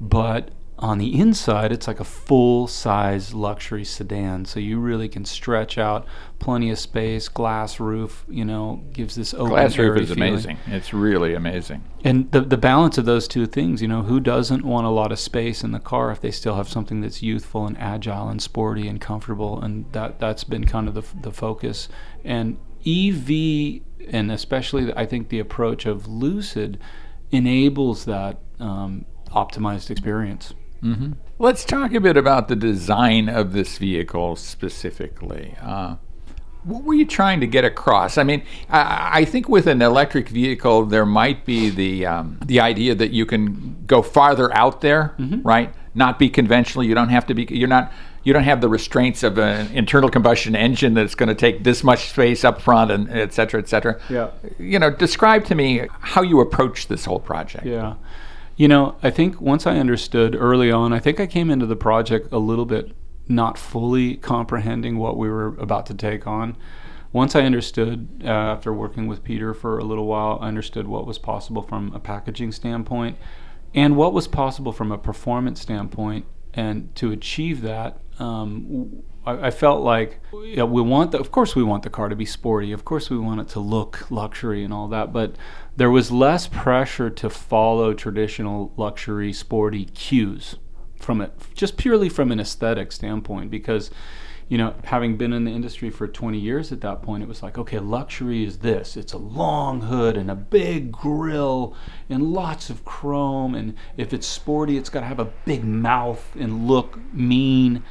[0.00, 4.44] but on the inside, it's like a full size luxury sedan.
[4.44, 6.06] So you really can stretch out
[6.38, 10.34] plenty of space, glass roof, you know, gives this open Glass roof is feeling.
[10.34, 10.58] amazing.
[10.68, 11.82] It's really amazing.
[12.04, 15.10] And the, the balance of those two things, you know, who doesn't want a lot
[15.10, 18.40] of space in the car if they still have something that's youthful and agile and
[18.40, 19.60] sporty and comfortable?
[19.60, 21.88] And that, that's been kind of the, the focus.
[22.24, 26.78] And EV, and especially I think the approach of Lucid,
[27.32, 30.54] enables that um, optimized experience.
[30.82, 31.12] Mm-hmm.
[31.38, 35.56] Let's talk a bit about the design of this vehicle specifically.
[35.60, 35.96] Uh,
[36.64, 38.18] what were you trying to get across?
[38.18, 42.60] I mean, I, I, think with an electric vehicle, there might be the um, the
[42.60, 45.42] idea that you can go farther out there, mm-hmm.
[45.42, 45.72] right?
[45.94, 46.84] Not be conventional.
[46.84, 47.46] You don't have to be.
[47.50, 47.92] You're not.
[48.24, 51.82] You don't have the restraints of an internal combustion engine that's going to take this
[51.82, 53.98] much space up front, and et cetera, et cetera.
[54.10, 54.30] Yeah.
[54.58, 57.64] You know, describe to me how you approach this whole project.
[57.64, 57.94] Yeah.
[58.58, 61.76] You know, I think once I understood early on, I think I came into the
[61.76, 62.90] project a little bit
[63.28, 66.56] not fully comprehending what we were about to take on.
[67.12, 71.06] Once I understood, uh, after working with Peter for a little while, I understood what
[71.06, 73.16] was possible from a packaging standpoint
[73.74, 76.24] and what was possible from a performance standpoint.
[76.52, 81.82] And to achieve that, um, I, felt like we want, the, of course, we want
[81.82, 82.72] the car to be sporty.
[82.72, 85.12] Of course, we want it to look luxury and all that.
[85.12, 85.36] But
[85.76, 90.56] there was less pressure to follow traditional luxury sporty cues
[90.96, 93.90] from it, just purely from an aesthetic standpoint, because
[94.48, 97.42] you know, having been in the industry for 20 years at that point, it was
[97.42, 98.96] like, okay, luxury is this.
[98.96, 101.74] It's a long hood and a big grill
[102.08, 103.54] and lots of chrome.
[103.54, 107.84] And if it's sporty, it's got to have a big mouth and look mean.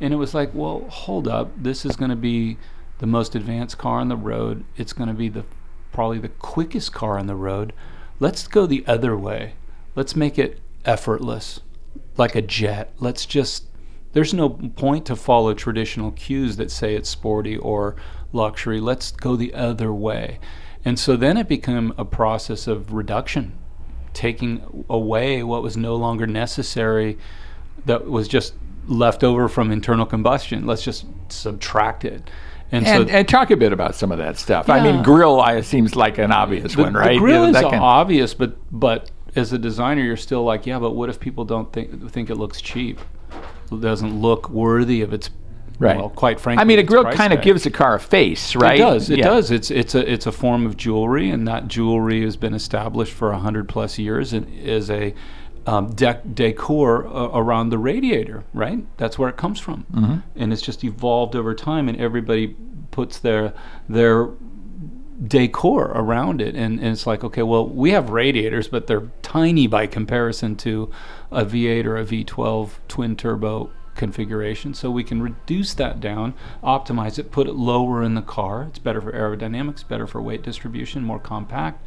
[0.00, 1.50] And it was like, well, hold up.
[1.56, 2.58] This is going to be
[2.98, 4.64] the most advanced car on the road.
[4.76, 5.44] It's going to be the
[5.92, 7.72] probably the quickest car on the road.
[8.18, 9.54] Let's go the other way.
[9.94, 11.60] Let's make it effortless,
[12.16, 12.92] like a jet.
[12.98, 13.64] Let's just
[14.12, 17.96] there's no point to follow traditional cues that say it's sporty or
[18.32, 18.80] luxury.
[18.80, 20.38] Let's go the other way.
[20.84, 23.56] And so then it became a process of reduction,
[24.12, 27.18] taking away what was no longer necessary,
[27.86, 28.54] that was just
[28.86, 30.66] left over from internal combustion.
[30.66, 32.30] Let's just subtract it.
[32.70, 34.68] And, and, so, and, talk a bit about some of that stuff.
[34.68, 34.74] Yeah.
[34.74, 37.12] I mean, grill I, seems like an obvious the, one, right?
[37.12, 37.74] The grill is can...
[37.74, 41.70] obvious, but but as a designer, you're still like, yeah, but what if people don't
[41.70, 42.98] think think it looks cheap?
[43.80, 45.30] doesn't look worthy of its
[45.78, 45.96] Right.
[45.96, 48.76] Well, quite frankly, I mean, a grill kind of gives a car a face, right?
[48.76, 49.10] It does.
[49.10, 49.24] It yeah.
[49.24, 49.50] does.
[49.50, 53.32] It's it's a it's a form of jewelry, and that jewelry has been established for
[53.32, 55.12] hundred plus years and is a
[55.66, 58.44] um, decor uh, around the radiator.
[58.52, 58.84] Right.
[58.96, 60.18] That's where it comes from, mm-hmm.
[60.36, 62.56] and it's just evolved over time, and everybody
[62.90, 63.52] puts their
[63.88, 64.30] their
[65.26, 69.68] decor around it and, and, it's like okay well we have radiators but they're tiny
[69.68, 70.90] by comparison to
[71.30, 77.18] a v8 or a v12 twin turbo configuration so we can reduce that down optimize
[77.18, 81.04] it put it lower in the car it's better for aerodynamics better for weight distribution
[81.04, 81.86] more compact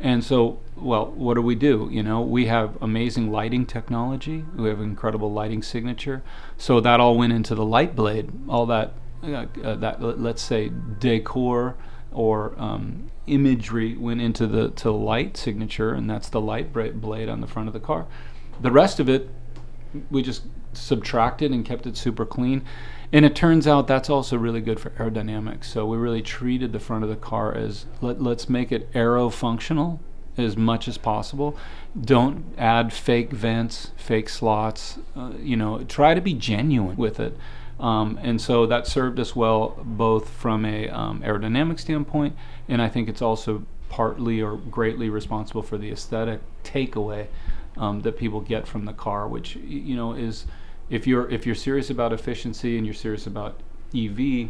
[0.00, 4.68] and so well what do we do you know we have amazing lighting technology we
[4.68, 6.22] have incredible lighting signature
[6.56, 8.92] so that all went into the light blade all that
[9.24, 11.76] uh, uh, that let's say decor
[12.12, 17.40] or um, imagery went into the to light signature, and that's the light blade on
[17.40, 18.06] the front of the car.
[18.60, 19.28] The rest of it,
[20.10, 22.64] we just subtracted and kept it super clean.
[23.12, 25.64] And it turns out that's also really good for aerodynamics.
[25.64, 29.30] So we really treated the front of the car as let, let's make it aero
[29.30, 30.00] functional
[30.36, 31.56] as much as possible.
[31.98, 34.98] Don't add fake vents, fake slots.
[35.16, 37.36] Uh, you know, try to be genuine with it.
[37.80, 42.36] Um, and so that served us well both from a um, aerodynamic standpoint,
[42.68, 47.28] and I think it's also partly or greatly responsible for the aesthetic takeaway
[47.76, 50.46] um, that people get from the car, which you know is
[50.90, 53.60] if you're if you're serious about efficiency and you're serious about
[53.94, 54.48] EV,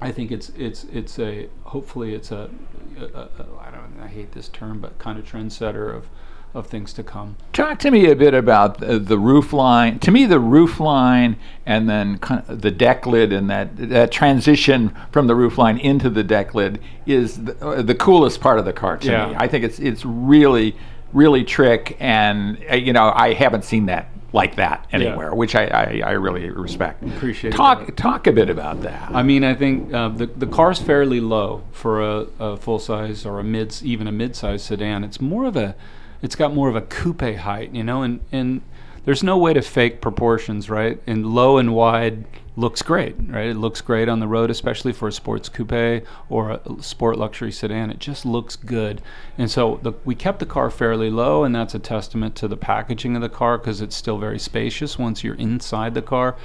[0.00, 2.50] I think it's it's it's a hopefully it's a,
[2.98, 3.28] a, a
[3.60, 6.08] I don't I hate this term but kind of trendsetter of
[6.54, 7.36] of things to come.
[7.52, 9.98] Talk to me a bit about the, the roof line.
[9.98, 11.36] To me, the roof line
[11.66, 15.78] and then kind of the deck lid and that that transition from the roof line
[15.78, 19.28] into the deck lid is the, uh, the coolest part of the car to yeah.
[19.28, 19.34] me.
[19.36, 20.76] I think it's it's really
[21.12, 25.34] really trick, and uh, you know I haven't seen that like that anywhere, yeah.
[25.34, 27.04] which I, I, I, really respect.
[27.04, 27.96] Appreciate talk that.
[27.96, 29.12] talk a bit about that.
[29.12, 33.24] I mean, I think uh, the the car's fairly low for a, a full size
[33.24, 35.04] or a mid even a mid size sedan.
[35.04, 35.76] It's more of a
[36.20, 38.62] it's got more of a coupe height, you know, and and
[39.04, 41.00] there's no way to fake proportions, right?
[41.06, 42.24] And low and wide
[42.56, 43.48] looks great, right?
[43.48, 47.50] It looks great on the road, especially for a sports coupe or a sport luxury
[47.50, 47.90] sedan.
[47.90, 49.02] It just looks good.
[49.36, 52.56] And so the, we kept the car fairly low, and that's a testament to the
[52.56, 56.36] packaging of the car because it's still very spacious once you're inside the car.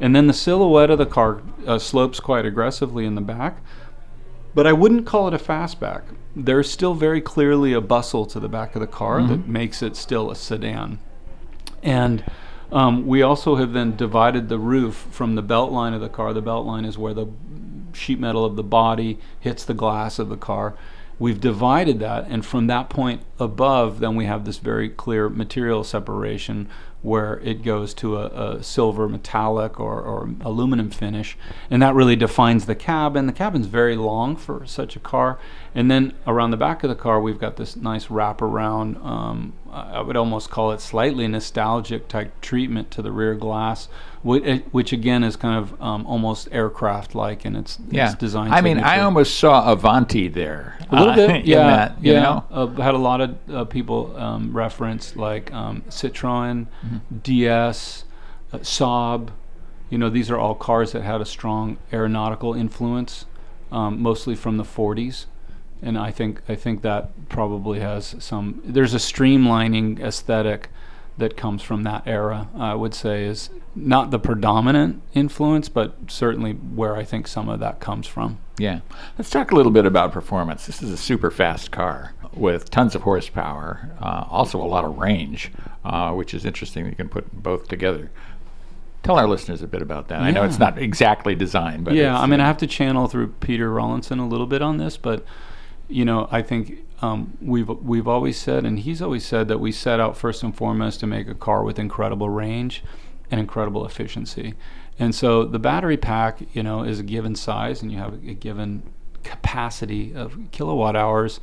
[0.00, 3.60] And then the silhouette of the car uh, slopes quite aggressively in the back.
[4.54, 6.02] But I wouldn't call it a fastback
[6.44, 9.28] there's still very clearly a bustle to the back of the car mm-hmm.
[9.28, 10.98] that makes it still a sedan.
[11.82, 12.24] And
[12.70, 16.32] um, we also have then divided the roof from the belt line of the car.
[16.32, 17.26] The belt line is where the
[17.92, 20.74] sheet metal of the body hits the glass of the car.
[21.18, 25.82] We've divided that, and from that point above, then we have this very clear material
[25.82, 26.68] separation
[27.02, 31.36] where it goes to a, a silver metallic or, or, aluminum finish,
[31.70, 33.26] and that really defines the cabin.
[33.26, 35.38] The cabin's very long for such a car,
[35.74, 39.04] and then around the back of the car, we've got this nice wraparound.
[39.04, 43.88] Um, I would almost call it slightly nostalgic type treatment to the rear glass,
[44.22, 44.60] which, eh,
[44.92, 48.10] again is kind of um, almost aircraft like in its, yeah.
[48.10, 48.52] its design.
[48.52, 50.78] I mean, I almost saw Avanti there.
[50.90, 51.66] A little uh, bit, yeah.
[51.66, 52.40] That, yeah.
[52.50, 57.18] Uh, had a lot of uh, people um, reference like um, Citroen, mm-hmm.
[57.22, 58.04] DS,
[58.52, 59.30] uh, Saab
[59.90, 63.24] you know, these are all cars that had a strong aeronautical influence,
[63.72, 65.26] um, mostly from the 40s.
[65.80, 68.60] And I think I think that probably has some.
[68.64, 70.70] There's a streamlining aesthetic
[71.18, 72.48] that comes from that era.
[72.56, 77.60] I would say is not the predominant influence, but certainly where I think some of
[77.60, 78.38] that comes from.
[78.58, 78.80] Yeah.
[79.16, 80.66] Let's talk a little bit about performance.
[80.66, 84.98] This is a super fast car with tons of horsepower, uh, also a lot of
[84.98, 85.52] range,
[85.84, 86.86] uh, which is interesting.
[86.86, 88.10] You can put both together.
[89.02, 90.20] Tell our listeners a bit about that.
[90.20, 93.06] I know it's not exactly designed, but yeah, I mean, uh, I have to channel
[93.06, 95.24] through Peter Rawlinson a little bit on this, but
[95.88, 99.72] you know, I think um, we've we've always said, and he's always said that we
[99.72, 102.82] set out first and foremost to make a car with incredible range
[103.30, 104.54] and incredible efficiency.
[104.98, 108.34] And so the battery pack, you know, is a given size, and you have a
[108.34, 108.82] given
[109.22, 111.40] capacity of kilowatt hours,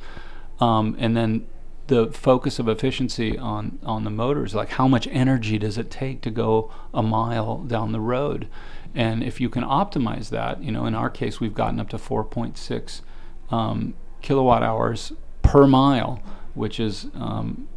[0.60, 1.46] um, and then
[1.88, 6.20] the focus of efficiency on on the motors, like how much energy does it take
[6.20, 8.48] to go a mile down the road,
[8.94, 11.96] and if you can optimize that, you know, in our case, we've gotten up to
[11.96, 13.00] 4.6
[13.50, 13.94] um,
[14.26, 15.12] kilowatt hours
[15.42, 16.20] per mile,
[16.54, 17.68] which is um,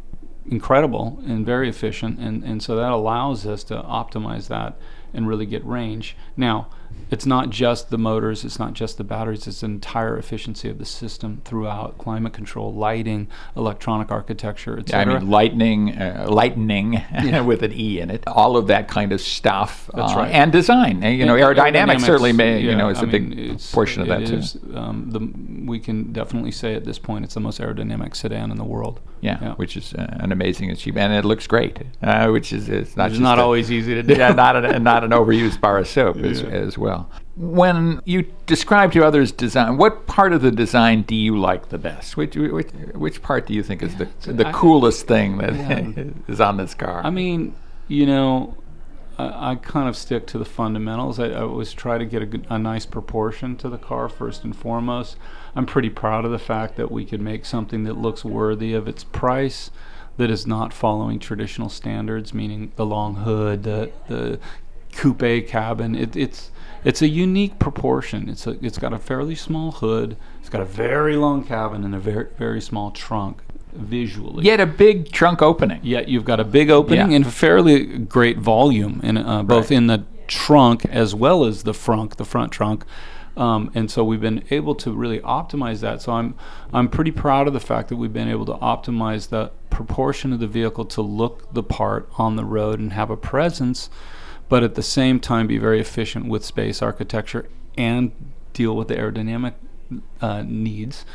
[0.50, 2.18] incredible and very efficient.
[2.18, 4.76] And, and so that allows us to optimize that
[5.14, 6.16] and really get range.
[6.36, 6.68] Now,
[7.10, 10.78] it's not just the motors, it's not just the batteries, it's the entire efficiency of
[10.78, 13.26] the system throughout climate control, lighting,
[13.56, 17.02] electronic architecture, Yeah, I mean, lightning, uh, lightning
[17.46, 18.22] with an e in it.
[18.28, 19.90] All of that kind of stuff.
[19.92, 20.30] That's uh, right.
[20.32, 21.02] And design.
[21.02, 24.02] And, you know, And aerodynamics, certainly may, you know, is I a mean, big portion
[24.02, 24.36] of that too.
[24.36, 28.52] is, um, the, we can definitely say at this point it's the most aerodynamic sedan
[28.52, 29.00] in the world.
[29.22, 29.54] Yeah, Yeah.
[29.56, 31.78] which is uh, an amazing achievement, and it looks great.
[32.02, 34.14] Uh, which is it's not It's just not a- always easy to do.
[34.14, 37.08] yeah, not an, not an overused bar of soap as, as well.
[37.36, 41.78] When you describe to others design, what part of the design do you like the
[41.78, 42.16] best?
[42.16, 46.04] Which which, which part do you think is the the I- coolest thing that Yeah.
[46.28, 47.02] is on this car?
[47.04, 47.54] I mean,
[47.88, 48.56] you know,
[49.18, 51.20] I, I kind of stick to the fundamentals.
[51.20, 54.42] I, I always try to get a, good, a nice proportion to the car first
[54.44, 55.16] and foremost.
[55.54, 58.86] I'm pretty proud of the fact that we could make something that looks worthy of
[58.88, 59.70] its price,
[60.16, 64.38] that is not following traditional standards, meaning the long hood, the the
[64.92, 65.94] coupe cabin.
[65.94, 66.50] It, it's
[66.84, 68.28] it's a unique proportion.
[68.28, 70.16] It's a, it's got a fairly small hood.
[70.40, 74.44] It's got a very long cabin and a very very small trunk visually.
[74.44, 75.80] Yet a big trunk opening.
[75.82, 77.16] Yet you've got a big opening Yeah.
[77.16, 79.76] and fairly great volume, in, uh, both Right.
[79.76, 82.84] in the trunk as well as the front, the front trunk.
[83.36, 86.02] Um, and so we've been able to really optimize that.
[86.02, 86.34] So I'm
[86.72, 90.40] I'm pretty proud of the fact that we've been able to optimize the proportion of
[90.40, 93.88] the vehicle to look the part on the road and have a presence,
[94.50, 97.48] but at the same time be very efficient with space architecture
[97.78, 98.12] and
[98.52, 99.54] deal with the aerodynamic
[100.20, 101.06] uh, needs.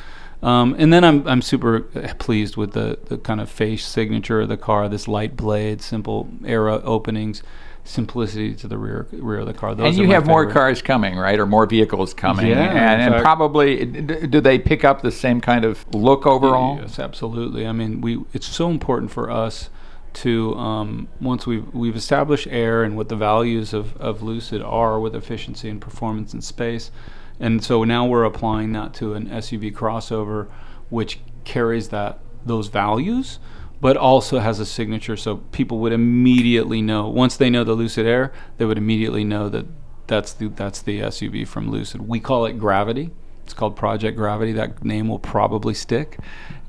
[0.41, 1.81] Um, and then I'm I'm super
[2.17, 4.89] pleased with the, the kind of face signature of the car.
[4.89, 7.41] This light blade, simple era openings,
[7.83, 9.75] simplicity to the rear rear of the car.
[9.75, 13.23] Those and you have more cars coming, right, or more vehicles coming, Yeah, and, and
[13.23, 16.79] probably d- do they pick up the same kind of look overall?
[16.79, 17.65] Yes, absolutely.
[17.65, 19.69] I mean, we it's so important for us
[20.15, 24.99] to um, once we've we've established air and what the values of, of Lucid are
[24.99, 26.91] with efficiency and performance in space,
[27.39, 30.49] and so now we're applying that to an SUV crossover,
[30.89, 33.39] which carries that those values,
[33.81, 38.05] but also has a signature, so people would immediately know once they know the Lucid
[38.05, 39.65] Air, they would immediately know that
[40.07, 42.07] that's the that's the SUV from Lucid.
[42.07, 43.11] We call it Gravity.
[43.43, 44.53] It's called Project Gravity.
[44.53, 46.17] That name will probably stick,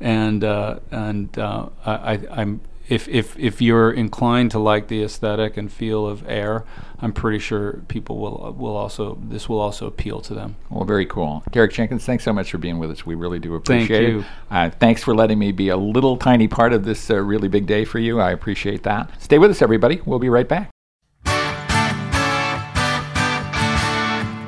[0.00, 5.56] and uh, and uh, I, I'm if if if you're inclined to like the aesthetic
[5.56, 6.64] and feel of Air,
[7.00, 10.56] I'm pretty sure people will will also this will also appeal to them.
[10.70, 11.42] Well, very cool.
[11.50, 13.04] Derek Jenkins, thanks so much for being with us.
[13.04, 14.12] We really do appreciate Thank it.
[14.12, 14.24] you.
[14.50, 17.66] Uh, thanks for letting me be a little tiny part of this uh, really big
[17.66, 18.20] day for you.
[18.20, 19.10] I appreciate that.
[19.20, 20.00] Stay with us, everybody.
[20.04, 20.70] We'll be right back.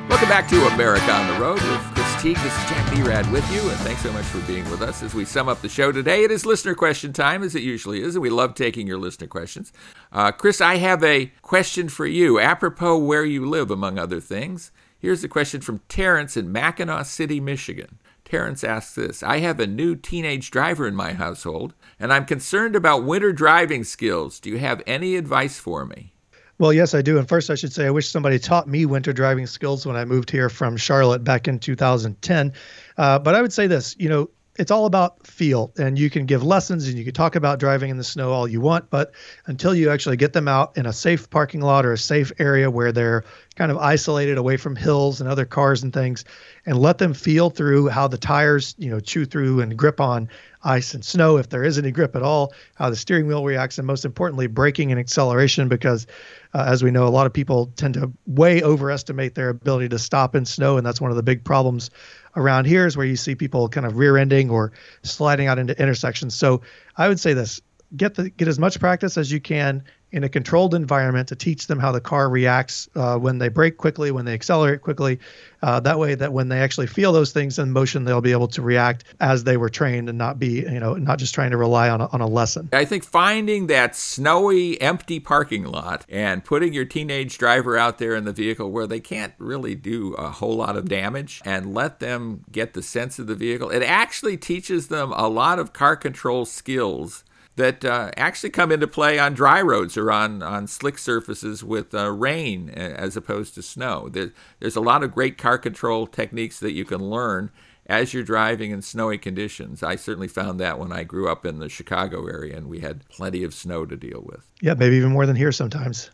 [0.09, 2.37] Welcome back to America on the Road with Chris Teague.
[2.39, 5.15] This is Jack Nerad with you, and thanks so much for being with us as
[5.15, 6.25] we sum up the show today.
[6.25, 9.29] It is listener question time, as it usually is, and we love taking your listener
[9.29, 9.73] questions.
[10.11, 14.73] Uh, Chris, I have a question for you, apropos where you live, among other things.
[14.99, 18.01] Here's a question from Terrence in Mackinaw City, Michigan.
[18.25, 22.75] Terrence asks this I have a new teenage driver in my household, and I'm concerned
[22.75, 24.41] about winter driving skills.
[24.41, 26.15] Do you have any advice for me?
[26.59, 27.19] Well, yes, I do.
[27.19, 30.05] And first, I should say I wish somebody taught me winter driving skills when I
[30.05, 32.53] moved here from Charlotte back in 2010.
[32.97, 34.29] Uh, but I would say this you know,
[34.59, 37.91] it's all about feel, and you can give lessons and you can talk about driving
[37.91, 39.13] in the snow all you want, but
[39.47, 42.69] until you actually get them out in a safe parking lot or a safe area
[42.69, 46.25] where they're kind of isolated away from hills and other cars and things,
[46.67, 50.29] and let them feel through how the tires, you know, chew through and grip on,
[50.65, 53.79] ice and snow, if there is any grip at all, how the steering wheel reacts,
[53.79, 56.07] and most importantly, braking and acceleration, because
[56.53, 59.99] uh, as we know, a lot of people tend to way overestimate their ability to
[59.99, 61.91] stop in snow, and that's one of the big problems
[62.37, 64.73] around here is where you see people kind of rear-ending or
[65.03, 66.35] sliding out into intersections.
[66.35, 66.63] So
[66.97, 67.61] I would say this:
[67.97, 71.67] get the get as much practice as you can in a controlled environment to teach
[71.67, 75.19] them how the car reacts uh, when they brake quickly, when they accelerate quickly.
[75.61, 78.47] Uh, that way, that when they actually feel those things in motion, they'll be able
[78.47, 81.57] to react as they were trained and not be, you know, not just trying to
[81.57, 82.69] rely on a, on a lesson.
[82.73, 88.15] I think finding that snowy, empty parking lot and putting your teenage driver out there
[88.15, 91.99] in the vehicle where they can't really do a whole lot of damage and let
[91.99, 95.97] them get the sense of the vehicle, it actually teaches them a lot of car
[95.97, 97.25] control skills
[97.59, 101.93] that uh, actually come into play on dry roads or on, on slick surfaces with
[101.93, 104.09] uh, rain as opposed to snow.
[104.09, 107.51] There, there's a lot of great car control techniques that you can learn
[107.87, 109.83] as you're driving in snowy conditions.
[109.83, 113.09] I certainly found that when I grew up in the Chicago area and we had
[113.09, 114.47] plenty of snow to deal with.
[114.61, 116.11] Yeah, maybe even more than here sometimes.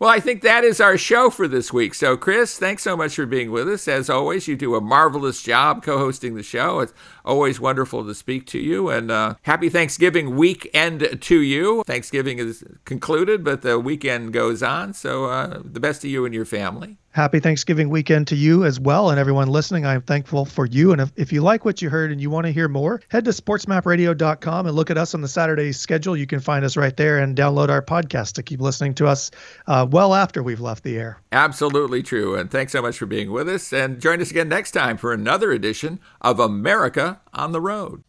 [0.00, 1.92] Well, I think that is our show for this week.
[1.92, 3.88] So, Chris, thanks so much for being with us.
[3.88, 6.78] As always, you do a marvelous job co hosting the show.
[6.78, 6.92] It's
[7.24, 8.90] always wonderful to speak to you.
[8.90, 11.82] And uh, happy Thanksgiving weekend to you.
[11.84, 14.94] Thanksgiving is concluded, but the weekend goes on.
[14.94, 18.78] So, uh, the best to you and your family happy Thanksgiving weekend to you as
[18.78, 19.84] well and everyone listening.
[19.84, 20.92] I'm thankful for you.
[20.92, 23.24] And if, if you like what you heard and you want to hear more, head
[23.24, 26.16] to sportsmapradio.com and look at us on the Saturday schedule.
[26.16, 29.32] You can find us right there and download our podcast to keep listening to us
[29.66, 31.20] uh, well after we've left the air.
[31.32, 32.36] Absolutely true.
[32.36, 33.72] And thanks so much for being with us.
[33.72, 38.04] And join us again next time for another edition of America on the Road.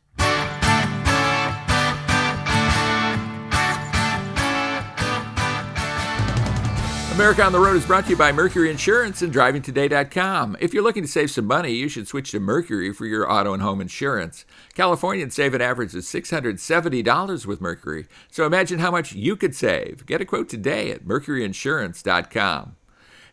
[7.19, 10.55] America on the Road is brought to you by Mercury Insurance and DrivingToday.com.
[10.61, 13.53] If you're looking to save some money, you should switch to Mercury for your auto
[13.53, 14.45] and home insurance.
[14.73, 18.07] Californians save an average of $670 with Mercury.
[18.31, 20.05] So imagine how much you could save.
[20.05, 22.77] Get a quote today at MercuryInsurance.com.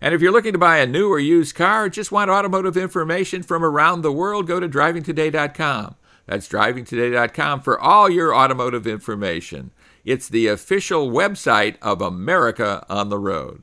[0.01, 3.45] And if you're looking to buy a new or used car just want automotive information
[3.45, 5.95] from around the world, go to DrivingToday.com.
[6.27, 9.71] That's DrivingToday.com for all your automotive information.
[10.05, 13.55] It's the official website of America on the Road.